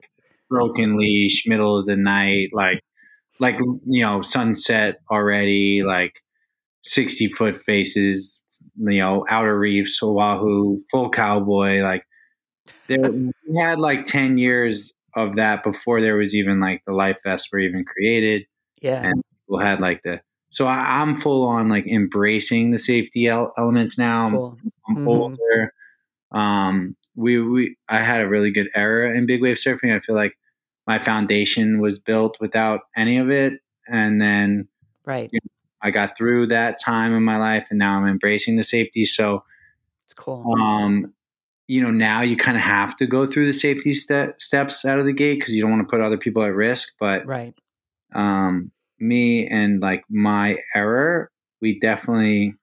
broken 0.49 0.97
leash, 0.97 1.45
middle 1.45 1.77
of 1.77 1.85
the 1.85 1.97
night, 1.97 2.49
like, 2.53 2.81
like 3.39 3.59
you 3.85 4.01
know, 4.01 4.21
sunset 4.21 4.99
already, 5.09 5.81
like 5.83 6.21
sixty 6.81 7.27
foot 7.27 7.57
faces, 7.57 8.41
you 8.77 8.99
know, 8.99 9.25
outer 9.29 9.57
reefs, 9.57 10.01
Oahu, 10.01 10.79
full 10.89 11.09
cowboy, 11.09 11.81
like. 11.81 12.05
There, 12.87 13.11
we 13.11 13.57
had 13.57 13.79
like 13.79 14.03
ten 14.03 14.37
years 14.37 14.95
of 15.15 15.35
that 15.35 15.63
before 15.63 16.01
there 16.01 16.15
was 16.15 16.35
even 16.35 16.59
like 16.59 16.83
the 16.85 16.93
life 16.93 17.17
vests 17.25 17.49
were 17.51 17.59
even 17.59 17.83
created. 17.83 18.43
Yeah. 18.81 19.03
And 19.03 19.23
people 19.45 19.59
had 19.59 19.81
like 19.81 20.01
the, 20.03 20.21
so 20.51 20.67
I, 20.67 21.01
am 21.01 21.15
full 21.15 21.43
on 21.43 21.69
like 21.69 21.87
embracing 21.87 22.69
the 22.69 22.77
safety 22.77 23.27
el- 23.27 23.53
elements 23.57 23.97
now. 23.97 24.29
Cool. 24.29 24.57
I'm, 24.61 24.71
I'm 24.87 24.95
mm-hmm. 24.97 25.07
older. 25.07 25.73
Um, 26.31 26.95
we, 27.15 27.39
we, 27.39 27.77
I 27.87 27.99
had 27.99 28.21
a 28.21 28.27
really 28.27 28.51
good 28.51 28.67
era 28.75 29.15
in 29.15 29.25
big 29.25 29.41
wave 29.41 29.57
surfing. 29.57 29.95
I 29.95 30.01
feel 30.01 30.15
like 30.15 30.37
my 30.85 30.99
foundation 30.99 31.79
was 31.79 31.99
built 31.99 32.37
without 32.41 32.81
any 32.97 33.17
of 33.17 33.29
it. 33.29 33.61
And 33.87 34.21
then, 34.21 34.67
right. 35.05 35.29
You 35.31 35.39
know, 35.41 35.49
I 35.81 35.89
got 35.89 36.17
through 36.17 36.47
that 36.47 36.79
time 36.79 37.13
in 37.13 37.23
my 37.23 37.37
life 37.37 37.67
and 37.69 37.79
now 37.79 37.97
I'm 37.97 38.07
embracing 38.07 38.57
the 38.57 38.63
safety. 38.63 39.05
So 39.05 39.43
it's 40.05 40.13
cool. 40.13 40.53
Um, 40.59 41.13
you 41.67 41.81
know, 41.81 41.91
now 41.91 42.21
you 42.21 42.35
kind 42.35 42.57
of 42.57 42.63
have 42.63 42.97
to 42.97 43.05
go 43.05 43.25
through 43.25 43.45
the 43.45 43.53
safety 43.53 43.93
ste- 43.93 44.35
steps 44.37 44.83
out 44.83 44.99
of 44.99 45.05
the 45.05 45.13
gate 45.13 45.39
because 45.39 45.55
you 45.55 45.61
don't 45.61 45.71
want 45.71 45.87
to 45.87 45.89
put 45.89 46.01
other 46.01 46.17
people 46.17 46.43
at 46.43 46.53
risk. 46.53 46.95
But 46.99 47.25
right, 47.25 47.53
um, 48.13 48.71
me 49.01 49.47
and 49.47 49.81
like 49.81 50.03
my 50.09 50.57
error, 50.75 51.31
we 51.61 51.79
definitely 51.79 52.55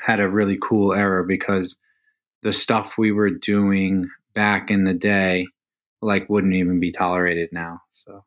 had 0.00 0.20
a 0.20 0.28
really 0.28 0.58
cool 0.60 0.92
error 0.92 1.24
because 1.24 1.76
the 2.42 2.52
stuff 2.52 2.98
we 2.98 3.12
were 3.12 3.30
doing 3.30 4.08
back 4.34 4.70
in 4.70 4.84
the 4.84 4.94
day 4.94 5.46
like 6.02 6.28
wouldn't 6.28 6.54
even 6.54 6.80
be 6.80 6.92
tolerated 6.92 7.48
now. 7.52 7.80
So 7.90 8.24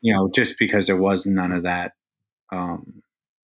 you 0.00 0.14
know, 0.14 0.30
just 0.32 0.58
because 0.58 0.86
there 0.86 0.96
was 0.96 1.26
none 1.26 1.52
of 1.52 1.64
that 1.64 1.92
um 2.52 3.02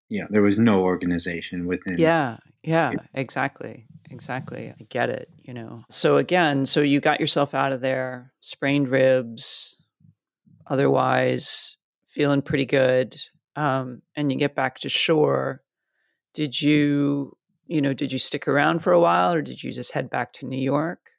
you 0.09 0.21
know, 0.21 0.29
there 0.31 0.43
was 0.43 0.59
no 0.59 0.83
organization 0.83 1.67
within 1.67 1.99
Yeah, 1.99 2.39
yeah, 2.63 2.93
exactly. 3.13 3.87
Exactly. 4.11 4.71
I 4.71 4.85
get 4.89 5.11
it, 5.11 5.29
you 5.43 5.55
know. 5.55 5.85
So 5.91 6.19
again, 6.19 6.67
so 6.67 6.81
you 6.81 7.01
got 7.01 7.21
yourself 7.21 7.55
out 7.55 7.73
of 7.73 7.81
there, 7.81 8.33
sprained 8.41 8.89
ribs, 8.89 9.77
otherwise 10.67 11.77
feeling 12.15 12.43
pretty 12.43 12.65
good. 12.65 13.21
Um, 13.57 14.03
and 14.17 14.31
you 14.31 14.39
get 14.39 14.55
back 14.55 14.79
to 14.81 14.89
shore. 14.89 15.63
Did 16.33 16.61
you, 16.63 17.37
you 17.67 17.81
know, 17.81 17.93
did 17.93 18.13
you 18.13 18.19
stick 18.19 18.47
around 18.49 18.81
for 18.81 18.93
a 18.93 19.01
while 19.01 19.33
or 19.33 19.43
did 19.43 19.63
you 19.63 19.73
just 19.73 19.93
head 19.93 20.09
back 20.11 20.33
to 20.35 20.47
New 20.47 20.61
York? 20.63 21.11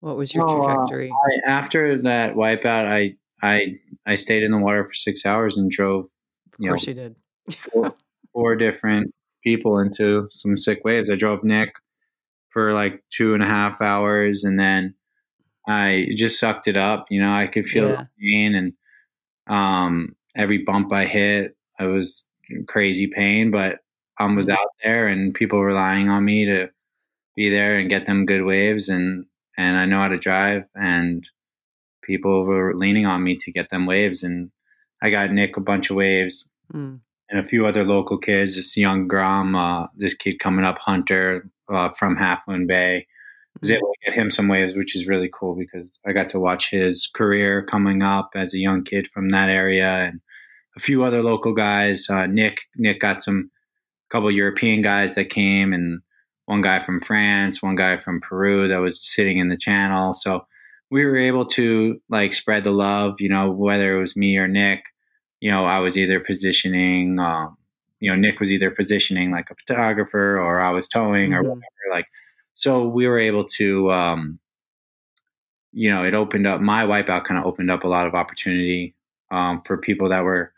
What 0.00 0.16
was 0.16 0.34
your 0.34 0.44
No, 0.46 0.62
uh, 0.62 0.66
trajectory? 0.66 1.10
I, 1.10 1.50
after 1.50 2.00
that 2.02 2.34
wipeout, 2.34 2.86
I 2.86 3.14
I 3.42 3.78
I 4.06 4.14
stayed 4.14 4.42
in 4.42 4.52
the 4.52 4.58
water 4.58 4.84
for 4.86 4.94
six 4.94 5.26
hours 5.26 5.56
and 5.56 5.70
drove 5.70 6.04
of 6.04 6.10
you 6.58 6.66
know 6.68 6.72
course 6.72 6.86
you 6.86 6.94
did. 6.94 7.16
four, 7.56 7.94
four 8.32 8.56
different 8.56 9.12
people 9.42 9.78
into 9.80 10.28
some 10.30 10.56
sick 10.56 10.80
waves. 10.84 11.10
I 11.10 11.16
drove 11.16 11.42
Nick 11.42 11.70
for 12.50 12.72
like 12.72 13.02
two 13.10 13.34
and 13.34 13.42
a 13.42 13.46
half 13.46 13.80
hours, 13.82 14.44
and 14.44 14.58
then 14.58 14.94
I 15.66 16.06
just 16.14 16.38
sucked 16.38 16.68
it 16.68 16.76
up. 16.76 17.06
You 17.10 17.20
know, 17.20 17.32
I 17.32 17.46
could 17.48 17.66
feel 17.66 17.88
Yeah. 17.88 18.04
the 18.04 18.08
pain, 18.20 18.54
and 18.54 18.72
um, 19.48 20.14
every 20.36 20.58
bump 20.58 20.92
I 20.92 21.04
hit, 21.06 21.56
I 21.78 21.86
was 21.86 22.26
crazy 22.66 23.06
pain, 23.06 23.50
but 23.50 23.80
I 24.18 24.26
was 24.34 24.46
Mhm. 24.46 24.52
out 24.52 24.68
there, 24.82 25.06
and 25.06 25.34
people 25.34 25.58
were 25.58 25.66
relying 25.66 26.08
on 26.08 26.24
me 26.24 26.44
to 26.46 26.70
be 27.36 27.50
there 27.50 27.78
and 27.78 27.88
get 27.90 28.06
them 28.06 28.26
good 28.26 28.42
waves, 28.44 28.88
and 28.88 29.26
and 29.56 29.76
I 29.76 29.86
know 29.86 30.00
how 30.00 30.08
to 30.08 30.18
drive, 30.18 30.64
and 30.76 31.28
people 32.02 32.44
were 32.44 32.74
leaning 32.76 33.06
on 33.06 33.22
me 33.22 33.36
to 33.36 33.50
get 33.52 33.70
them 33.70 33.86
waves, 33.86 34.22
and 34.22 34.50
I 35.02 35.10
got 35.10 35.32
Nick 35.32 35.56
a 35.56 35.60
bunch 35.60 35.90
of 35.90 35.96
waves 35.96 36.48
Mm. 36.72 37.00
and 37.30 37.40
a 37.40 37.44
few 37.44 37.66
other 37.66 37.84
local 37.84 38.18
kids. 38.18 38.56
This 38.56 38.76
young 38.76 39.08
Grom, 39.08 39.54
uh, 39.54 39.86
this 39.96 40.14
kid 40.14 40.38
coming 40.38 40.64
up, 40.64 40.78
Hunter 40.78 41.48
uh, 41.68 41.90
from 41.90 42.16
Half 42.16 42.46
Moon 42.48 42.66
Bay, 42.66 43.06
was 43.60 43.70
able 43.70 43.88
to 43.88 44.04
get 44.10 44.14
him 44.14 44.30
some 44.30 44.48
waves, 44.48 44.74
which 44.74 44.94
is 44.94 45.06
really 45.06 45.30
cool 45.32 45.54
because 45.54 45.98
I 46.06 46.12
got 46.12 46.28
to 46.30 46.40
watch 46.40 46.70
his 46.70 47.08
career 47.12 47.62
coming 47.64 48.02
up 48.02 48.30
as 48.34 48.54
a 48.54 48.58
young 48.58 48.84
kid 48.84 49.08
from 49.08 49.30
that 49.30 49.48
area, 49.48 49.88
and 49.88 50.20
a 50.76 50.80
few 50.80 51.02
other 51.02 51.22
local 51.22 51.52
guys. 51.52 52.08
Uh, 52.08 52.26
Nick 52.26 52.60
Nick 52.76 53.00
got 53.00 53.22
some 53.22 53.50
couple 54.10 54.30
European 54.30 54.80
guys 54.82 55.14
that 55.14 55.28
came, 55.30 55.72
and 55.72 56.00
one 56.46 56.60
guy 56.62 56.80
from 56.80 57.00
France, 57.00 57.62
one 57.62 57.74
guy 57.74 57.96
from 57.98 58.20
Peru 58.20 58.68
that 58.68 58.80
was 58.80 59.00
sitting 59.02 59.38
in 59.38 59.48
the 59.48 59.56
channel. 59.56 60.14
So 60.14 60.46
we 60.90 61.04
were 61.04 61.18
able 61.18 61.44
to 61.44 62.00
like 62.08 62.32
spread 62.32 62.64
the 62.64 62.70
love, 62.70 63.20
you 63.20 63.28
know, 63.28 63.50
whether 63.50 63.96
it 63.96 64.00
was 64.00 64.16
me 64.16 64.36
or 64.38 64.48
Nick. 64.48 64.80
You 65.40 65.50
know, 65.50 65.66
I 65.66 65.78
was 65.80 65.98
either 65.98 66.18
positioning, 66.20 67.18
um, 67.18 67.56
you 68.00 68.10
know, 68.10 68.16
Nick 68.16 68.40
was 68.40 68.50
either 68.52 68.70
positioning 68.70 69.30
like 69.30 69.50
a 69.50 69.54
photographer, 69.56 70.38
or 70.40 70.60
I 70.60 70.70
was 70.70 70.88
towing, 70.88 71.34
or 71.34 71.42
Mhm. 71.42 71.48
whatever. 71.48 71.64
Like, 71.90 72.06
so 72.58 72.88
we 72.88 73.06
were 73.06 73.20
able 73.20 73.44
to, 73.44 73.92
um, 73.92 74.40
you 75.72 75.88
know, 75.88 76.04
it 76.04 76.12
opened 76.12 76.44
up 76.44 76.60
my 76.60 76.82
wipeout 76.84 77.22
kind 77.22 77.38
of 77.38 77.46
opened 77.46 77.70
up 77.70 77.84
a 77.84 77.88
lot 77.88 78.08
of 78.08 78.14
opportunity 78.16 78.96
um, 79.30 79.62
for 79.64 79.78
people 79.78 80.08
that 80.08 80.24
were 80.24 80.52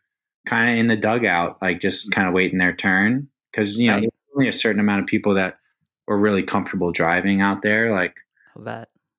kind 0.47 0.71
of 0.71 0.77
in 0.79 0.87
the 0.87 0.97
dugout, 0.97 1.61
like 1.61 1.79
just 1.79 2.11
kind 2.11 2.27
of 2.27 2.33
waiting 2.33 2.57
their 2.59 2.75
turn. 2.75 3.29
Because 3.53 3.77
you 3.77 3.89
know, 3.89 3.97
Right. 3.99 4.09
only 4.35 4.49
a 4.49 4.53
certain 4.55 4.81
amount 4.81 5.03
of 5.03 5.07
people 5.09 5.35
that 5.35 5.59
were 6.07 6.17
really 6.19 6.43
comfortable 6.43 6.91
driving 6.91 7.43
out 7.43 7.61
there. 7.61 7.91
Like, 7.93 8.17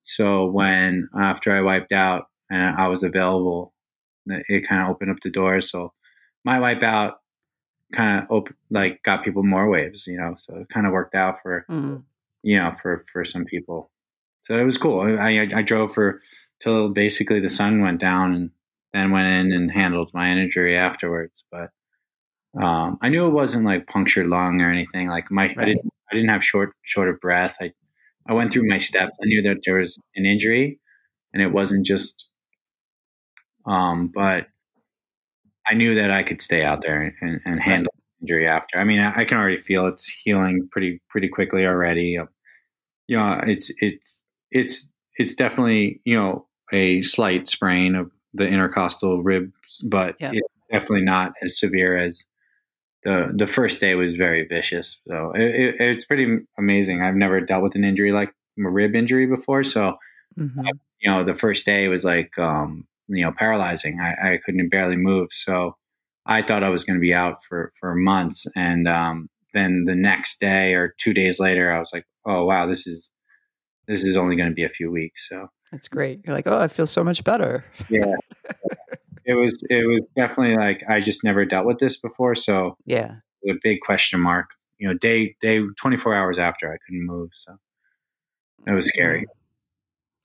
so 0.01 0.47
when 0.47 1.07
after 1.15 1.55
I 1.55 1.61
wiped 1.61 1.91
out 1.91 2.29
and 2.49 2.75
I 2.77 2.87
was 2.87 3.03
available, 3.03 3.73
it 4.25 4.43
it 4.49 4.67
kind 4.67 4.81
of 4.81 4.89
opened 4.89 5.11
up 5.11 5.19
the 5.21 5.29
door. 5.29 5.61
So 5.61 5.93
my 6.43 6.57
wipeout 6.57 7.13
kind 7.93 8.23
of 8.23 8.31
op- 8.31 8.55
like 8.71 9.03
got 9.03 9.23
people 9.23 9.43
more 9.43 9.69
waves, 9.69 10.07
you 10.07 10.17
know. 10.17 10.33
So 10.35 10.55
it 10.55 10.69
kind 10.69 10.87
of 10.87 10.93
worked 10.93 11.13
out 11.13 11.39
for 11.43 11.63
Mm. 11.69 12.05
You 12.43 12.57
know 12.57 12.73
for 12.81 13.03
for 13.11 13.23
some 13.23 13.45
people. 13.45 13.91
So 14.39 14.57
it 14.57 14.63
was 14.63 14.77
cool. 14.77 15.01
I 15.01 15.39
I, 15.39 15.49
I 15.55 15.61
drove 15.61 15.93
for 15.93 16.21
till 16.59 16.89
basically 16.89 17.39
the 17.39 17.49
sun 17.49 17.81
went 17.81 17.99
down, 17.99 18.33
and 18.33 18.51
then 18.93 19.11
went 19.11 19.35
in 19.35 19.51
and 19.51 19.71
handled 19.71 20.11
my 20.13 20.31
injury 20.31 20.77
afterwards. 20.77 21.45
But 21.51 21.69
um, 22.61 22.97
I 23.01 23.09
knew 23.09 23.27
it 23.27 23.31
wasn't 23.31 23.65
like 23.65 23.87
punctured 23.87 24.27
lung 24.27 24.61
or 24.61 24.71
anything. 24.71 25.07
Like 25.07 25.31
my 25.31 25.53
I 25.57 25.65
didn't 25.65 25.91
I 26.11 26.15
didn't 26.15 26.29
have 26.29 26.43
short 26.43 26.73
short 26.83 27.09
of 27.09 27.19
breath. 27.19 27.57
I 27.61 27.71
I 28.27 28.33
went 28.33 28.51
through 28.53 28.67
my 28.67 28.77
steps. 28.77 29.17
I 29.21 29.25
knew 29.25 29.41
that 29.43 29.61
there 29.65 29.77
was 29.77 29.97
an 30.15 30.25
injury, 30.25 30.79
and 31.33 31.41
it 31.41 31.51
wasn't 31.51 31.85
just. 31.85 32.27
Um, 33.67 34.11
but 34.13 34.47
I 35.67 35.75
knew 35.75 35.95
that 35.95 36.09
I 36.09 36.23
could 36.23 36.41
stay 36.41 36.63
out 36.63 36.81
there 36.81 37.15
and, 37.21 37.39
and 37.45 37.61
handle 37.61 37.93
injury 38.21 38.47
after. 38.47 38.77
I 38.77 38.83
mean, 38.83 38.99
I, 38.99 39.21
I 39.21 39.25
can 39.25 39.37
already 39.37 39.57
feel 39.57 39.87
it's 39.87 40.07
healing 40.07 40.67
pretty 40.71 41.01
pretty 41.09 41.27
quickly 41.29 41.65
already. 41.65 42.17
Um, 42.17 42.29
you 43.07 43.17
know, 43.17 43.39
it's 43.45 43.71
it's 43.79 44.23
it's 44.51 44.89
it's 45.17 45.35
definitely 45.35 46.01
you 46.05 46.17
know 46.19 46.47
a 46.71 47.01
slight 47.01 47.47
sprain 47.47 47.95
of 47.95 48.11
the 48.33 48.47
intercostal 48.47 49.23
ribs, 49.23 49.81
but 49.85 50.15
Yeah. 50.19 50.31
it's 50.33 50.47
definitely 50.71 51.03
not 51.03 51.33
as 51.41 51.59
severe 51.59 51.97
as 51.97 52.25
the 53.03 53.33
the 53.35 53.47
first 53.47 53.79
day 53.79 53.95
was 53.95 54.15
very 54.15 54.45
vicious. 54.47 55.01
So 55.07 55.31
it, 55.35 55.41
it, 55.41 55.75
it's 55.79 56.05
pretty 56.05 56.37
amazing. 56.57 57.01
I've 57.01 57.15
never 57.15 57.41
dealt 57.41 57.63
with 57.63 57.75
an 57.75 57.83
injury 57.83 58.11
like 58.11 58.29
a 58.59 58.69
rib 58.69 58.95
injury 58.95 59.27
before, 59.27 59.63
so 59.63 59.97
Mhm. 60.39 60.65
you 60.99 61.09
know, 61.11 61.23
the 61.23 61.35
first 61.35 61.65
day 61.65 61.87
was 61.87 62.05
like, 62.05 62.37
um, 62.37 62.87
you 63.07 63.23
know, 63.25 63.31
paralyzing. 63.31 63.99
I, 63.99 64.33
I 64.33 64.39
couldn't 64.45 64.69
barely 64.69 64.97
move. 64.97 65.29
So 65.31 65.75
I 66.25 66.41
thought 66.41 66.63
I 66.63 66.69
was 66.69 66.83
going 66.83 66.97
to 66.97 67.01
be 67.01 67.13
out 67.13 67.43
for, 67.43 67.71
for 67.79 67.95
months. 67.95 68.45
And 68.55 68.87
um, 68.87 69.29
then 69.53 69.85
the 69.85 69.95
next 69.95 70.39
day 70.39 70.73
or 70.73 70.93
two 70.97 71.13
days 71.13 71.39
later, 71.39 71.71
I 71.71 71.79
was 71.79 71.91
like, 71.93 72.05
oh, 72.25 72.45
wow, 72.45 72.67
this 72.67 72.85
is, 72.85 73.09
this 73.87 74.03
is 74.03 74.15
only 74.17 74.35
going 74.35 74.49
to 74.49 74.55
be 74.55 74.63
a 74.63 74.69
few 74.69 74.91
weeks. 74.91 75.27
So 75.27 75.47
That's 75.71 75.87
great. 75.87 76.21
You're 76.25 76.35
like, 76.35 76.47
oh, 76.47 76.59
I 76.59 76.67
feel 76.67 76.85
so 76.87 77.03
much 77.03 77.23
better. 77.23 77.65
yeah, 77.89 78.13
it 79.25 79.33
was, 79.33 79.63
it 79.69 79.87
was 79.87 80.01
definitely 80.15 80.55
like, 80.55 80.83
I 80.87 80.99
just 80.99 81.23
never 81.23 81.43
dealt 81.45 81.65
with 81.65 81.79
this 81.79 81.97
before. 81.97 82.35
So 82.35 82.75
Yeah. 82.85 83.15
a 83.49 83.53
big 83.63 83.81
question 83.81 84.19
mark, 84.19 84.51
you 84.77 84.87
know, 84.87 84.93
day, 84.93 85.35
day, 85.41 85.59
24 85.79 86.13
hours 86.15 86.37
after 86.37 86.71
I 86.71 86.77
couldn't 86.85 87.05
move. 87.05 87.29
So 87.33 87.57
it 88.67 88.73
was 88.73 88.87
scary. 88.87 89.25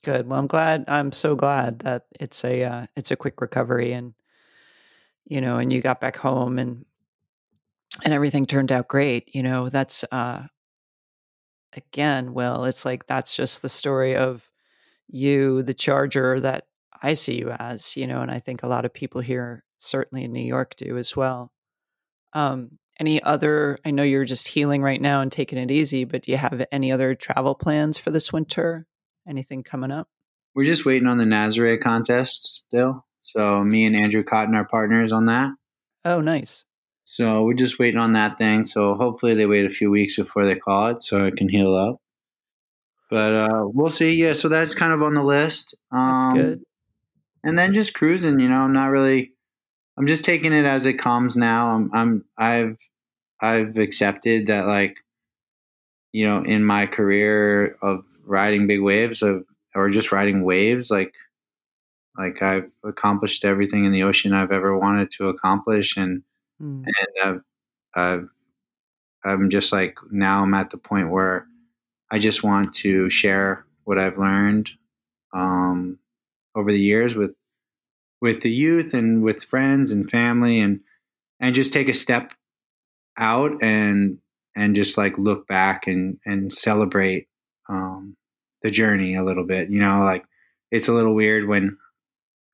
Good. 0.03 0.27
Well, 0.29 0.39
I'm 0.39 0.47
glad. 0.47 0.85
I'm 0.87 1.11
so 1.11 1.35
glad 1.35 1.79
that 1.79 2.05
it's 2.19 2.45
a 2.45 2.63
uh, 2.63 2.85
it's 2.95 3.09
a 3.11 3.15
quick 3.15 3.41
recovery, 3.41 3.91
and 3.91 4.13
you 5.27 5.41
know, 5.41 5.57
and 5.57 5.71
you 5.71 5.81
got 5.81 5.99
back 5.99 6.17
home, 6.17 6.57
and 6.57 6.85
and 8.03 8.13
everything 8.13 8.45
turned 8.45 8.71
out 8.71 8.87
great. 8.87 9.35
You 9.35 9.43
know, 9.43 9.69
that's 9.69 10.03
uh, 10.11 10.43
again, 11.73 12.33
well, 12.33 12.65
it's 12.65 12.85
like 12.85 13.05
that's 13.05 13.35
just 13.35 13.61
the 13.61 13.69
story 13.69 14.15
of 14.15 14.49
you, 15.07 15.63
the 15.63 15.73
Charger 15.73 16.39
that 16.39 16.67
I 17.01 17.13
see 17.13 17.37
you 17.39 17.51
as. 17.51 17.97
You 17.97 18.07
know, 18.07 18.21
and 18.21 18.31
I 18.31 18.39
think 18.39 18.63
a 18.63 18.67
lot 18.67 18.85
of 18.85 18.93
people 18.93 19.21
here, 19.21 19.63
certainly 19.77 20.23
in 20.23 20.31
New 20.31 20.45
York, 20.45 20.75
do 20.77 20.97
as 20.97 21.15
well. 21.15 21.51
Um, 22.33 22.79
any 22.99 23.21
other? 23.21 23.77
I 23.85 23.91
know 23.91 24.03
you're 24.03 24.25
just 24.25 24.47
healing 24.47 24.81
right 24.81 25.01
now 25.01 25.21
and 25.21 25.31
taking 25.31 25.59
it 25.59 25.71
easy, 25.71 26.05
but 26.05 26.23
do 26.23 26.31
you 26.31 26.37
have 26.37 26.65
any 26.71 26.91
other 26.91 27.15
travel 27.15 27.53
plans 27.53 27.97
for 27.97 28.11
this 28.11 28.31
winter? 28.31 28.87
Anything 29.27 29.61
coming 29.61 29.91
up? 29.91 30.07
We're 30.55 30.63
just 30.63 30.85
waiting 30.85 31.07
on 31.07 31.17
the 31.17 31.25
Nazaré 31.25 31.79
contest 31.79 32.65
still. 32.65 33.05
So 33.21 33.63
me 33.63 33.85
and 33.85 33.95
Andrew 33.95 34.23
Cotton 34.23 34.55
are 34.55 34.65
partners 34.67 35.11
on 35.11 35.25
that. 35.25 35.51
Oh, 36.05 36.21
nice. 36.21 36.65
So 37.03 37.43
we're 37.43 37.53
just 37.53 37.79
waiting 37.79 37.99
on 37.99 38.13
that 38.13 38.37
thing. 38.37 38.65
So 38.65 38.95
hopefully 38.95 39.33
they 39.33 39.45
wait 39.45 39.65
a 39.65 39.69
few 39.69 39.89
weeks 39.89 40.15
before 40.17 40.45
they 40.45 40.55
call 40.55 40.87
it 40.87 41.03
so 41.03 41.25
it 41.25 41.37
can 41.37 41.49
heal 41.49 41.73
up. 41.75 42.01
But 43.09 43.33
uh, 43.33 43.63
we'll 43.65 43.89
see. 43.89 44.15
Yeah, 44.15 44.33
so 44.33 44.49
that's 44.49 44.75
kind 44.75 44.91
of 44.91 45.01
on 45.01 45.13
the 45.13 45.23
list. 45.23 45.75
That's 45.91 46.25
Um, 46.25 46.33
good. 46.35 46.63
And 47.43 47.57
then 47.57 47.71
just 47.73 47.93
cruising. 47.93 48.39
You 48.39 48.49
know, 48.49 48.59
I'm 48.59 48.73
not 48.73 48.87
really. 48.89 49.31
I'm 49.97 50.05
just 50.05 50.25
taking 50.25 50.51
it 50.51 50.65
as 50.65 50.85
it 50.85 50.95
comes 50.95 51.37
now. 51.37 51.69
I'm. 51.69 51.89
I'm. 51.93 52.25
I've. 52.37 52.77
I've 53.39 53.77
accepted 53.77 54.47
that 54.47 54.67
like. 54.67 54.97
You 56.11 56.25
know, 56.27 56.43
in 56.43 56.65
my 56.65 56.87
career 56.87 57.77
of 57.81 58.03
riding 58.25 58.67
big 58.67 58.81
waves 58.81 59.21
of 59.21 59.45
or 59.75 59.89
just 59.89 60.11
riding 60.11 60.43
waves, 60.43 60.91
like. 60.91 61.13
Like 62.17 62.41
I've 62.41 62.71
accomplished 62.83 63.45
everything 63.45 63.85
in 63.85 63.91
the 63.91 64.03
ocean 64.03 64.33
I've 64.33 64.51
ever 64.51 64.77
wanted 64.77 65.11
to 65.11 65.29
accomplish, 65.29 65.97
and 65.97 66.23
Mm. 66.61 66.85
and 66.87 66.95
I've, 67.23 67.41
I've, 68.03 68.29
I'm 69.23 69.49
just 69.49 69.71
like 69.71 69.95
now 70.09 70.41
I'm 70.41 70.53
at 70.55 70.71
the 70.71 70.77
point 70.77 71.11
where 71.11 71.45
I 72.09 72.17
just 72.17 72.43
want 72.43 72.73
to 72.75 73.09
share 73.11 73.65
what 73.83 73.99
I've 73.99 74.17
learned 74.17 74.71
um, 75.33 75.99
over 76.55 76.71
the 76.71 76.79
years 76.79 77.15
with 77.15 77.35
with 78.21 78.41
the 78.41 78.49
youth 78.51 78.93
and 78.93 79.21
with 79.21 79.43
friends 79.43 79.91
and 79.91 80.09
family 80.09 80.59
and 80.59 80.79
and 81.39 81.53
just 81.53 81.73
take 81.73 81.89
a 81.89 81.93
step 81.93 82.33
out 83.17 83.51
and 83.61 84.19
and 84.55 84.75
just 84.75 84.97
like 84.97 85.17
look 85.17 85.47
back 85.47 85.87
and 85.87 86.19
and 86.25 86.51
celebrate 86.51 87.27
um, 87.69 88.15
the 88.63 88.69
journey 88.69 89.15
a 89.15 89.23
little 89.23 89.45
bit. 89.45 89.69
You 89.69 89.79
know, 89.79 89.99
like 89.99 90.25
it's 90.71 90.87
a 90.87 90.93
little 90.93 91.13
weird 91.13 91.47
when 91.47 91.77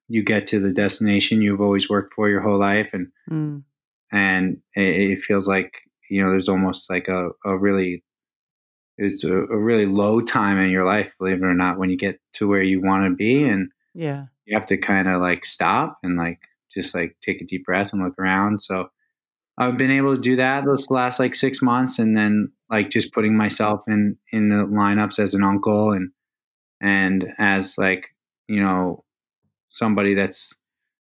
you 0.07 0.23
get 0.23 0.47
to 0.47 0.59
the 0.59 0.71
destination 0.71 1.41
you've 1.41 1.61
always 1.61 1.89
worked 1.89 2.13
for 2.13 2.29
your 2.29 2.41
whole 2.41 2.57
life, 2.57 2.93
and 2.93 3.07
mm. 3.29 3.63
and 4.11 4.57
it, 4.75 5.11
it, 5.11 5.19
feels 5.21 5.47
like 5.47 5.81
you 6.09 6.23
know 6.23 6.29
there's 6.29 6.49
almost 6.49 6.89
like 6.89 7.07
a, 7.07 7.29
a 7.45 7.57
really 7.57 8.03
it's 8.97 9.23
a, 9.23 9.33
a, 9.33 9.57
really 9.57 9.87
low 9.87 10.19
time 10.19 10.59
in 10.59 10.69
your 10.69 10.85
life, 10.85 11.15
believe 11.17 11.37
it 11.37 11.45
or 11.45 11.55
not, 11.55 11.79
when 11.79 11.89
you 11.89 11.97
get 11.97 12.19
to 12.33 12.47
where 12.47 12.61
you 12.61 12.81
want 12.81 13.05
to 13.05 13.15
be, 13.15 13.43
and 13.43 13.69
yeah, 13.93 14.25
you 14.45 14.55
have 14.55 14.65
to 14.67 14.77
kind 14.77 15.07
of 15.07 15.21
like 15.21 15.45
stop 15.45 15.97
and 16.03 16.17
like 16.17 16.39
just 16.71 16.93
like 16.93 17.15
take 17.21 17.41
a 17.41 17.45
deep 17.45 17.65
breath 17.65 17.93
and 17.93 18.03
look 18.03 18.17
around. 18.19 18.59
So 18.61 18.89
I've 19.57 19.77
been 19.77 19.91
able 19.91 20.15
to 20.15 20.21
do 20.21 20.35
that 20.37 20.65
this 20.65 20.89
last 20.89 21.19
like 21.19 21.35
six 21.35 21.61
months, 21.61 21.99
and 21.99 22.15
then 22.15 22.51
like 22.69 22.89
just 22.89 23.13
putting 23.13 23.37
myself 23.37 23.83
in 23.87 24.17
in 24.31 24.49
the 24.49 24.65
lineups 24.65 25.19
as 25.19 25.33
an 25.33 25.43
uncle 25.43 25.91
and 25.91 26.11
and 26.81 27.33
as 27.39 27.77
like 27.77 28.09
you 28.47 28.61
know 28.61 29.03
somebody 29.73 30.13
that's 30.13 30.55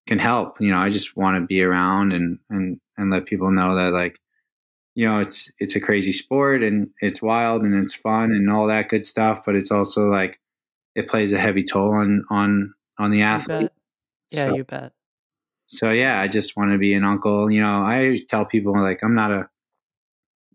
can 0.07 0.19
help. 0.19 0.61
You 0.61 0.71
know, 0.71 0.79
I 0.79 0.89
just 0.89 1.17
want 1.17 1.37
to 1.37 1.47
be 1.47 1.63
around 1.63 2.13
and 2.13 2.39
and 2.51 2.81
and 2.97 3.11
let 3.11 3.27
people 3.27 3.51
know 3.51 3.75
that 3.77 3.93
like 3.93 4.19
you 4.95 5.09
know 5.09 5.21
it's 5.21 5.51
it's 5.59 5.77
a 5.77 5.81
crazy 5.81 6.13
sport 6.13 6.63
and 6.63 6.89
it's 7.01 7.23
wild 7.23 7.63
and 7.63 7.75
it's 7.75 7.95
fun 7.95 8.33
and 8.33 8.51
all 8.51 8.67
that 8.69 8.89
good 8.89 9.05
stuff, 9.05 9.45
but 9.45 9.55
it's 9.57 9.71
also 9.71 10.09
like 10.09 10.39
it 10.95 11.09
plays 11.09 11.33
a 11.33 11.39
heavy 11.39 11.63
toll 11.65 11.93
on 11.93 12.25
on 12.31 12.75
on 12.99 13.11
the 13.11 13.23
athlete. 13.23 13.71
Yeah, 14.31 14.49
so, 14.49 14.55
you 14.55 14.65
bet 14.65 14.93
so 15.69 15.91
yeah, 15.91 16.21
I 16.21 16.29
just 16.29 16.57
want 16.57 16.73
to 16.73 16.79
be 16.79 16.95
an 16.95 17.05
uncle. 17.05 17.51
You 17.51 17.61
know, 17.61 17.83
I 17.83 18.17
tell 18.29 18.47
people 18.47 18.73
like 18.73 19.03
I'm 19.03 19.15
not 19.15 19.31
a 19.31 19.49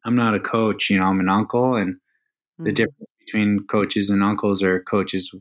I'm 0.04 0.16
not 0.16 0.36
a 0.36 0.40
coach, 0.40 0.90
you 0.90 0.98
know, 0.98 1.06
I'm 1.06 1.20
an 1.20 1.30
uncle 1.30 1.76
and 1.76 1.96
mm-hmm. 1.96 2.66
the 2.66 2.72
difference 2.74 3.10
between 3.20 3.66
coaches 3.68 4.10
and 4.10 4.24
uncles 4.24 4.62
are 4.64 4.82
coaches, 4.82 5.32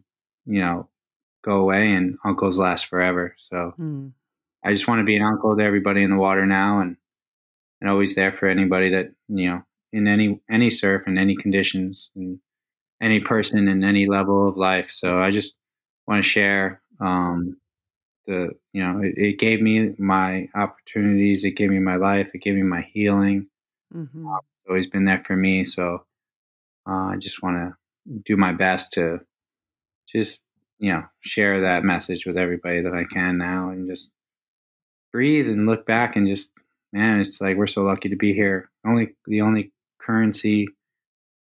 you 0.46 0.60
know, 0.60 0.88
go 1.42 1.60
away 1.60 1.92
and 1.92 2.16
uncles 2.24 2.58
last 2.58 2.86
forever. 2.86 3.34
So 3.38 3.74
mm. 3.78 4.12
I 4.64 4.72
just 4.72 4.88
want 4.88 5.00
to 5.00 5.04
be 5.04 5.16
an 5.16 5.22
uncle 5.22 5.56
to 5.56 5.62
everybody 5.62 6.02
in 6.02 6.10
the 6.10 6.18
water 6.18 6.46
now 6.46 6.80
and 6.80 6.96
and 7.80 7.90
always 7.90 8.14
there 8.14 8.32
for 8.32 8.46
anybody 8.46 8.90
that, 8.90 9.12
you 9.28 9.50
know, 9.50 9.62
in 9.92 10.06
any 10.06 10.40
any 10.48 10.70
surf 10.70 11.06
in 11.06 11.18
any 11.18 11.34
conditions 11.34 12.10
and 12.14 12.38
any 13.00 13.20
person 13.20 13.68
in 13.68 13.82
any 13.82 14.06
level 14.06 14.48
of 14.48 14.56
life. 14.56 14.90
So 14.90 15.18
I 15.18 15.30
just 15.30 15.58
want 16.06 16.22
to 16.22 16.28
share 16.28 16.80
um, 17.00 17.56
the 18.26 18.52
you 18.72 18.82
know 18.82 19.00
it, 19.02 19.14
it, 19.16 19.38
gave 19.38 19.60
me 19.60 19.94
my 19.98 20.48
opportunities 20.54 21.44
it 21.44 21.52
gave 21.52 21.70
me 21.70 21.78
my 21.78 21.96
life 21.96 22.30
it 22.34 22.38
gave 22.38 22.54
me 22.54 22.62
my 22.62 22.82
healing 22.82 23.46
mm-hmm. 23.94 24.28
uh, 24.28 24.36
it's 24.36 24.68
always 24.68 24.86
been 24.86 25.04
there 25.04 25.22
for 25.24 25.36
me 25.36 25.64
so 25.64 26.04
uh, 26.88 27.10
i 27.10 27.16
just 27.18 27.42
want 27.42 27.58
to 27.58 27.74
do 28.22 28.36
my 28.36 28.52
best 28.52 28.92
to 28.92 29.18
just 30.06 30.40
you 30.82 30.92
know 30.92 31.04
share 31.20 31.60
that 31.60 31.84
message 31.84 32.26
with 32.26 32.36
everybody 32.36 32.82
that 32.82 32.92
i 32.92 33.04
can 33.04 33.38
now 33.38 33.70
and 33.70 33.86
just 33.86 34.10
breathe 35.12 35.48
and 35.48 35.66
look 35.66 35.86
back 35.86 36.16
and 36.16 36.26
just 36.26 36.50
man 36.92 37.20
it's 37.20 37.40
like 37.40 37.56
we're 37.56 37.66
so 37.66 37.82
lucky 37.82 38.08
to 38.08 38.16
be 38.16 38.34
here. 38.34 38.70
Only 38.84 39.14
the 39.26 39.42
only 39.42 39.72
currency 39.98 40.68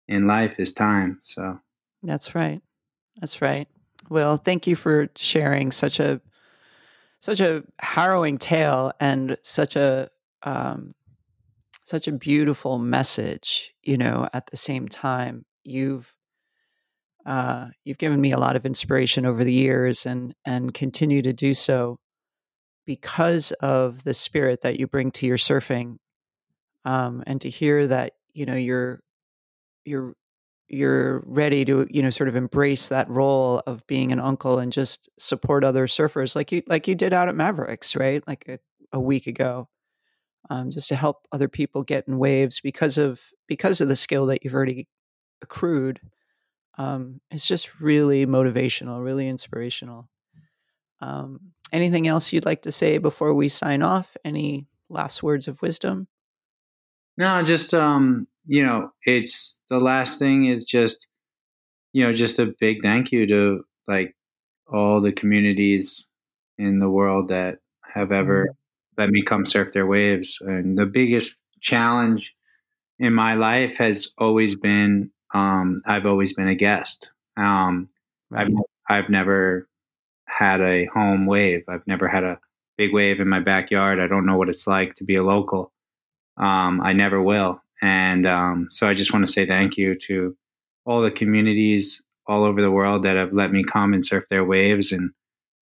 in 0.08 0.28
life 0.28 0.60
is 0.60 0.74
time 0.74 1.20
so. 1.24 1.60
That's 2.04 2.36
right. 2.36 2.62
That's 3.20 3.42
right. 3.42 3.68
Well 4.10 4.38
thank 4.38 4.68
you 4.68 4.76
for 4.76 5.10
sharing 5.16 5.72
such 5.72 6.00
a 6.00 6.22
such 7.20 7.40
a 7.40 7.64
harrowing 7.80 8.38
tale 8.38 8.94
and 9.00 9.38
such 9.42 9.76
a 9.76 10.10
um, 10.44 10.94
such 11.84 12.08
a 12.08 12.12
beautiful 12.12 12.78
message. 12.78 13.74
You 13.82 13.98
know, 13.98 14.30
at 14.34 14.48
the 14.48 14.58
same 14.58 14.88
time, 14.88 15.46
you've 15.64 16.14
uh, 17.26 17.68
you've 17.86 17.98
given 17.98 18.20
me 18.20 18.32
a 18.32 18.38
lot 18.38 18.56
of 18.56 18.66
inspiration 18.66 19.26
over 19.26 19.44
the 19.44 19.54
years, 19.54 20.06
and 20.06 20.34
and 20.46 20.74
continue 20.74 21.22
to 21.22 21.34
do 21.34 21.54
so 21.54 22.00
because 22.86 23.52
of 23.62 24.04
the 24.04 24.14
spirit 24.14 24.62
that 24.62 24.80
you 24.80 24.88
bring 24.88 25.12
to 25.12 25.28
your 25.28 25.38
surfing, 25.38 25.98
um, 26.86 27.24
and 27.28 27.42
to 27.42 27.50
hear 27.50 27.88
that 27.88 28.14
you 28.34 28.46
know 28.46 28.56
you're 28.56 29.02
you're 29.86 30.14
you're 30.68 31.22
ready 31.26 31.66
to 31.66 31.86
you 31.90 32.02
know 32.02 32.10
sort 32.10 32.30
of 32.30 32.36
embrace 32.36 32.90
that 32.90 33.10
role 33.10 33.62
of 33.68 33.86
being 33.88 34.12
an 34.12 34.20
uncle 34.20 34.58
and 34.60 34.72
just 34.72 35.10
support 35.20 35.64
other 35.64 35.86
surfers 35.86 36.36
like 36.36 36.52
you 36.52 36.64
like 36.68 36.88
you 36.88 36.96
did 36.96 37.14
out 37.14 37.28
at 37.28 37.36
Mavericks 37.36 37.96
right? 37.96 38.26
Like 38.28 38.46
a, 38.48 38.60
a 38.94 39.00
week 39.00 39.28
ago 39.28 39.68
um, 40.50 40.72
just 40.72 40.90
to 40.90 40.96
help 40.96 41.28
other 41.32 41.48
people 41.48 41.84
get 41.84 42.08
in 42.08 42.18
waves 42.18 42.60
because 42.60 42.98
of 42.98 43.22
because 43.48 43.82
of 43.82 43.88
the 43.88 43.96
skill 43.96 44.26
that 44.28 44.44
you've 44.44 44.54
already 44.54 44.88
accrued 45.42 46.00
um, 46.78 47.20
it's 47.30 47.48
just 47.48 47.82
really 47.82 48.26
motivational 48.26 49.04
really 49.04 49.28
inspirational 49.28 50.10
um, 51.02 51.40
anything 51.72 52.08
else 52.08 52.32
you'd 52.32 52.46
like 52.46 52.62
to 52.64 52.72
say 52.72 52.98
before 52.98 53.34
we 53.34 53.48
sign 53.48 53.82
off 53.82 54.16
any 54.24 54.68
last 54.90 55.24
words 55.24 55.48
of 55.48 55.62
wisdom 55.62 56.08
no 57.18 57.44
just 57.44 57.74
um 57.74 58.28
you 58.46 58.64
know, 58.66 58.92
it's 59.06 59.60
the 59.70 59.80
last 59.80 60.20
thing 60.20 60.46
is 60.46 60.64
just, 60.64 61.08
you 61.94 62.04
know, 62.04 62.12
just 62.12 62.40
a 62.40 62.54
big 62.60 62.82
thank 62.82 63.12
you 63.12 63.28
to 63.28 63.64
like 63.88 64.16
all 64.68 65.02
the 65.02 65.12
communities 65.12 66.08
in 66.58 66.80
the 66.80 66.90
world 66.90 67.30
that 67.30 67.60
have 67.94 68.12
ever 68.12 68.46
mm-hmm. 68.46 69.02
let 69.02 69.10
me 69.10 69.22
come 69.22 69.46
surf 69.46 69.72
their 69.74 69.88
waves. 69.88 70.38
And 70.42 70.78
the 70.78 70.86
biggest 70.86 71.36
challenge 71.60 72.34
in 73.00 73.14
my 73.14 73.36
life 73.36 73.78
has 73.78 74.14
always 74.18 74.56
been 74.56 75.12
um, 75.34 75.82
I've 75.86 76.06
always 76.06 76.34
been 76.34 76.48
a 76.48 76.56
guest. 76.56 77.12
Um, 77.38 77.88
right. 78.30 78.48
I've 78.48 78.54
I've 78.90 79.10
never 79.10 79.68
had 80.28 80.62
a 80.62 80.86
home 80.88 81.26
wave. 81.26 81.64
I've 81.68 81.86
never 81.88 82.08
had 82.08 82.24
a 82.24 82.40
big 82.78 82.94
wave 82.94 83.20
in 83.20 83.30
my 83.30 83.40
backyard. 83.40 84.00
I 84.00 84.08
don't 84.08 84.26
know 84.26 84.38
what 84.38 84.50
it's 84.50 84.68
like 84.68 84.96
to 84.96 85.04
be 85.04 85.16
a 85.16 85.24
local. 85.24 85.72
Um, 86.38 86.82
I 86.82 86.94
never 86.94 87.22
will. 87.22 87.62
And 87.82 88.26
um, 88.26 88.68
so 88.72 88.88
I 88.88 88.94
just 88.94 89.14
want 89.14 89.26
to 89.26 89.32
say 89.32 89.46
thank 89.46 89.78
you 89.78 89.96
to 90.08 90.36
all 90.86 91.02
the 91.02 91.12
communities 91.12 92.04
all 92.28 92.44
over 92.44 92.62
the 92.62 92.72
world 92.72 93.04
that 93.04 93.18
have 93.18 93.34
let 93.34 93.52
me 93.52 93.64
come 93.64 93.94
and 93.94 94.06
surf 94.06 94.26
their 94.30 94.46
waves 94.46 94.92
and 94.92 95.12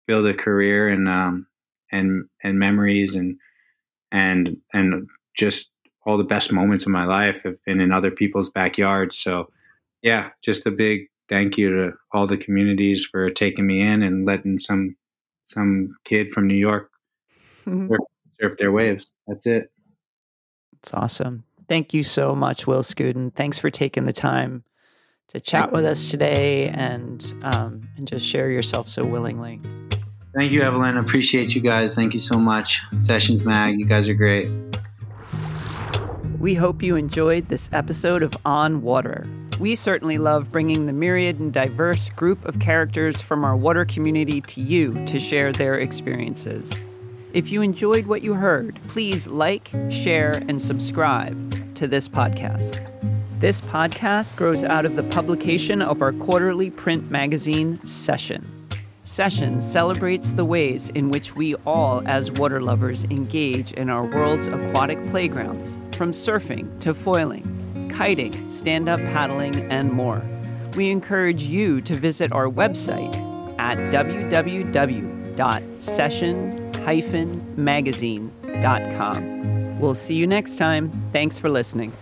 build 0.07 0.27
a 0.27 0.35
career 0.35 0.89
and 0.89 1.09
um, 1.09 1.47
and 1.93 2.27
and 2.43 2.59
memories 2.59 3.15
and 3.15 3.39
and 4.13 4.57
and 4.73 5.09
just 5.37 5.71
all 6.07 6.17
the 6.17 6.25
best 6.25 6.53
moments 6.53 6.87
of 6.87 6.93
my 6.93 7.05
life 7.05 7.43
have 7.43 7.63
been 7.65 7.81
in 7.81 7.93
other 7.93 8.11
people's 8.11 8.49
backyards. 8.51 9.19
So 9.19 9.51
yeah, 10.03 10.31
just 10.43 10.67
a 10.67 10.71
big 10.71 11.07
thank 11.29 11.59
you 11.59 11.71
to 11.71 11.93
all 12.13 12.27
the 12.27 12.37
communities 12.37 13.05
for 13.05 13.31
taking 13.31 13.67
me 13.67 13.81
in 13.81 14.03
and 14.03 14.27
letting 14.27 14.59
some 14.59 14.97
some 15.45 15.97
kid 16.05 16.31
from 16.31 16.47
New 16.47 16.57
York 16.57 16.91
surf, 17.65 18.01
surf 18.41 18.57
their 18.59 18.73
waves. 18.73 19.11
That's 19.27 19.47
it. 19.47 19.71
It's 20.79 20.93
awesome. 20.95 21.45
Thank 21.69 21.93
you 21.93 22.03
so 22.03 22.35
much, 22.35 22.67
Will 22.67 22.83
Skudin. 22.83 23.35
Thanks 23.35 23.59
for 23.59 23.71
taking 23.71 24.05
the 24.05 24.13
time 24.13 24.65
to 25.29 25.41
chat 25.41 25.73
with 25.73 25.85
us 25.85 26.11
today 26.11 26.69
and 26.69 27.35
um, 27.43 27.89
and 27.97 28.07
just 28.07 28.27
share 28.27 28.51
yourself 28.51 28.89
so 28.89 29.05
willingly. 29.05 29.61
Thank 30.39 30.53
you, 30.53 30.63
Evelyn. 30.63 30.97
Appreciate 30.97 31.55
you 31.55 31.61
guys. 31.61 31.95
Thank 31.95 32.13
you 32.13 32.19
so 32.19 32.39
much. 32.39 32.81
Sessions 32.99 33.45
Mag, 33.45 33.79
you 33.79 33.87
guys 33.87 34.09
are 34.09 34.15
great. 34.15 34.49
We 36.39 36.55
hope 36.55 36.83
you 36.83 36.95
enjoyed 36.95 37.49
this 37.49 37.69
episode 37.73 38.23
of 38.23 38.37
On 38.45 38.81
Water. 38.81 39.27
We 39.59 39.75
certainly 39.75 40.19
love 40.19 40.53
bringing 40.53 40.87
the 40.87 40.93
myriad 40.93 41.41
and 41.41 41.53
diverse 41.53 42.11
group 42.11 42.45
of 42.45 42.61
characters 42.61 43.21
from 43.21 43.45
our 43.45 43.57
water 43.57 43.85
community 43.85 44.41
to 44.43 44.61
you 44.61 45.05
to 45.07 45.19
share 45.19 45.53
their 45.53 45.75
experiences. 45.81 46.85
If 47.33 47.51
you 47.51 47.63
enjoyed 47.63 48.07
what 48.07 48.23
you 48.23 48.35
heard, 48.35 48.79
please 48.87 49.27
like, 49.27 49.73
share, 49.91 50.41
and 50.49 50.63
subscribe 50.63 51.75
to 51.75 51.89
this 51.89 52.09
podcast. 52.09 52.85
This 53.41 53.61
podcast 53.61 54.37
grows 54.37 54.63
out 54.63 54.87
of 54.87 54.95
the 54.95 55.03
publication 55.03 55.83
of 55.83 56.03
our 56.03 56.13
quarterly 56.13 56.71
print 56.71 57.11
magazine, 57.11 57.85
Session. 57.85 58.47
Session 59.03 59.61
celebrates 59.61 60.33
the 60.33 60.45
ways 60.45 60.89
in 60.91 61.11
which 61.11 61.35
we 61.35 61.57
all, 61.67 62.07
as 62.07 62.31
water 62.33 62.61
lovers, 62.61 63.05
engage 63.05 63.73
in 63.73 63.91
our 63.91 64.05
world's 64.05 64.47
aquatic 64.47 65.05
playgrounds, 65.09 65.81
from 65.93 66.13
surfing 66.13 66.79
to 66.79 66.95
foiling, 66.95 67.58
kiting, 67.99 68.49
stand 68.49 68.89
up 68.89 69.01
paddling, 69.01 69.71
and 69.71 69.93
more. 69.93 70.23
We 70.77 70.91
encourage 70.91 71.43
you 71.43 71.83
to 71.83 71.95
visit 71.95 72.33
our 72.33 72.49
website 72.49 73.15
at 73.59 73.77
www.session.com 73.93 76.69
magazine.com. 77.57 79.79
We'll 79.79 79.95
see 79.95 80.15
you 80.15 80.27
next 80.27 80.57
time. 80.57 80.91
Thanks 81.13 81.39
for 81.39 81.51
listening. 81.51 81.93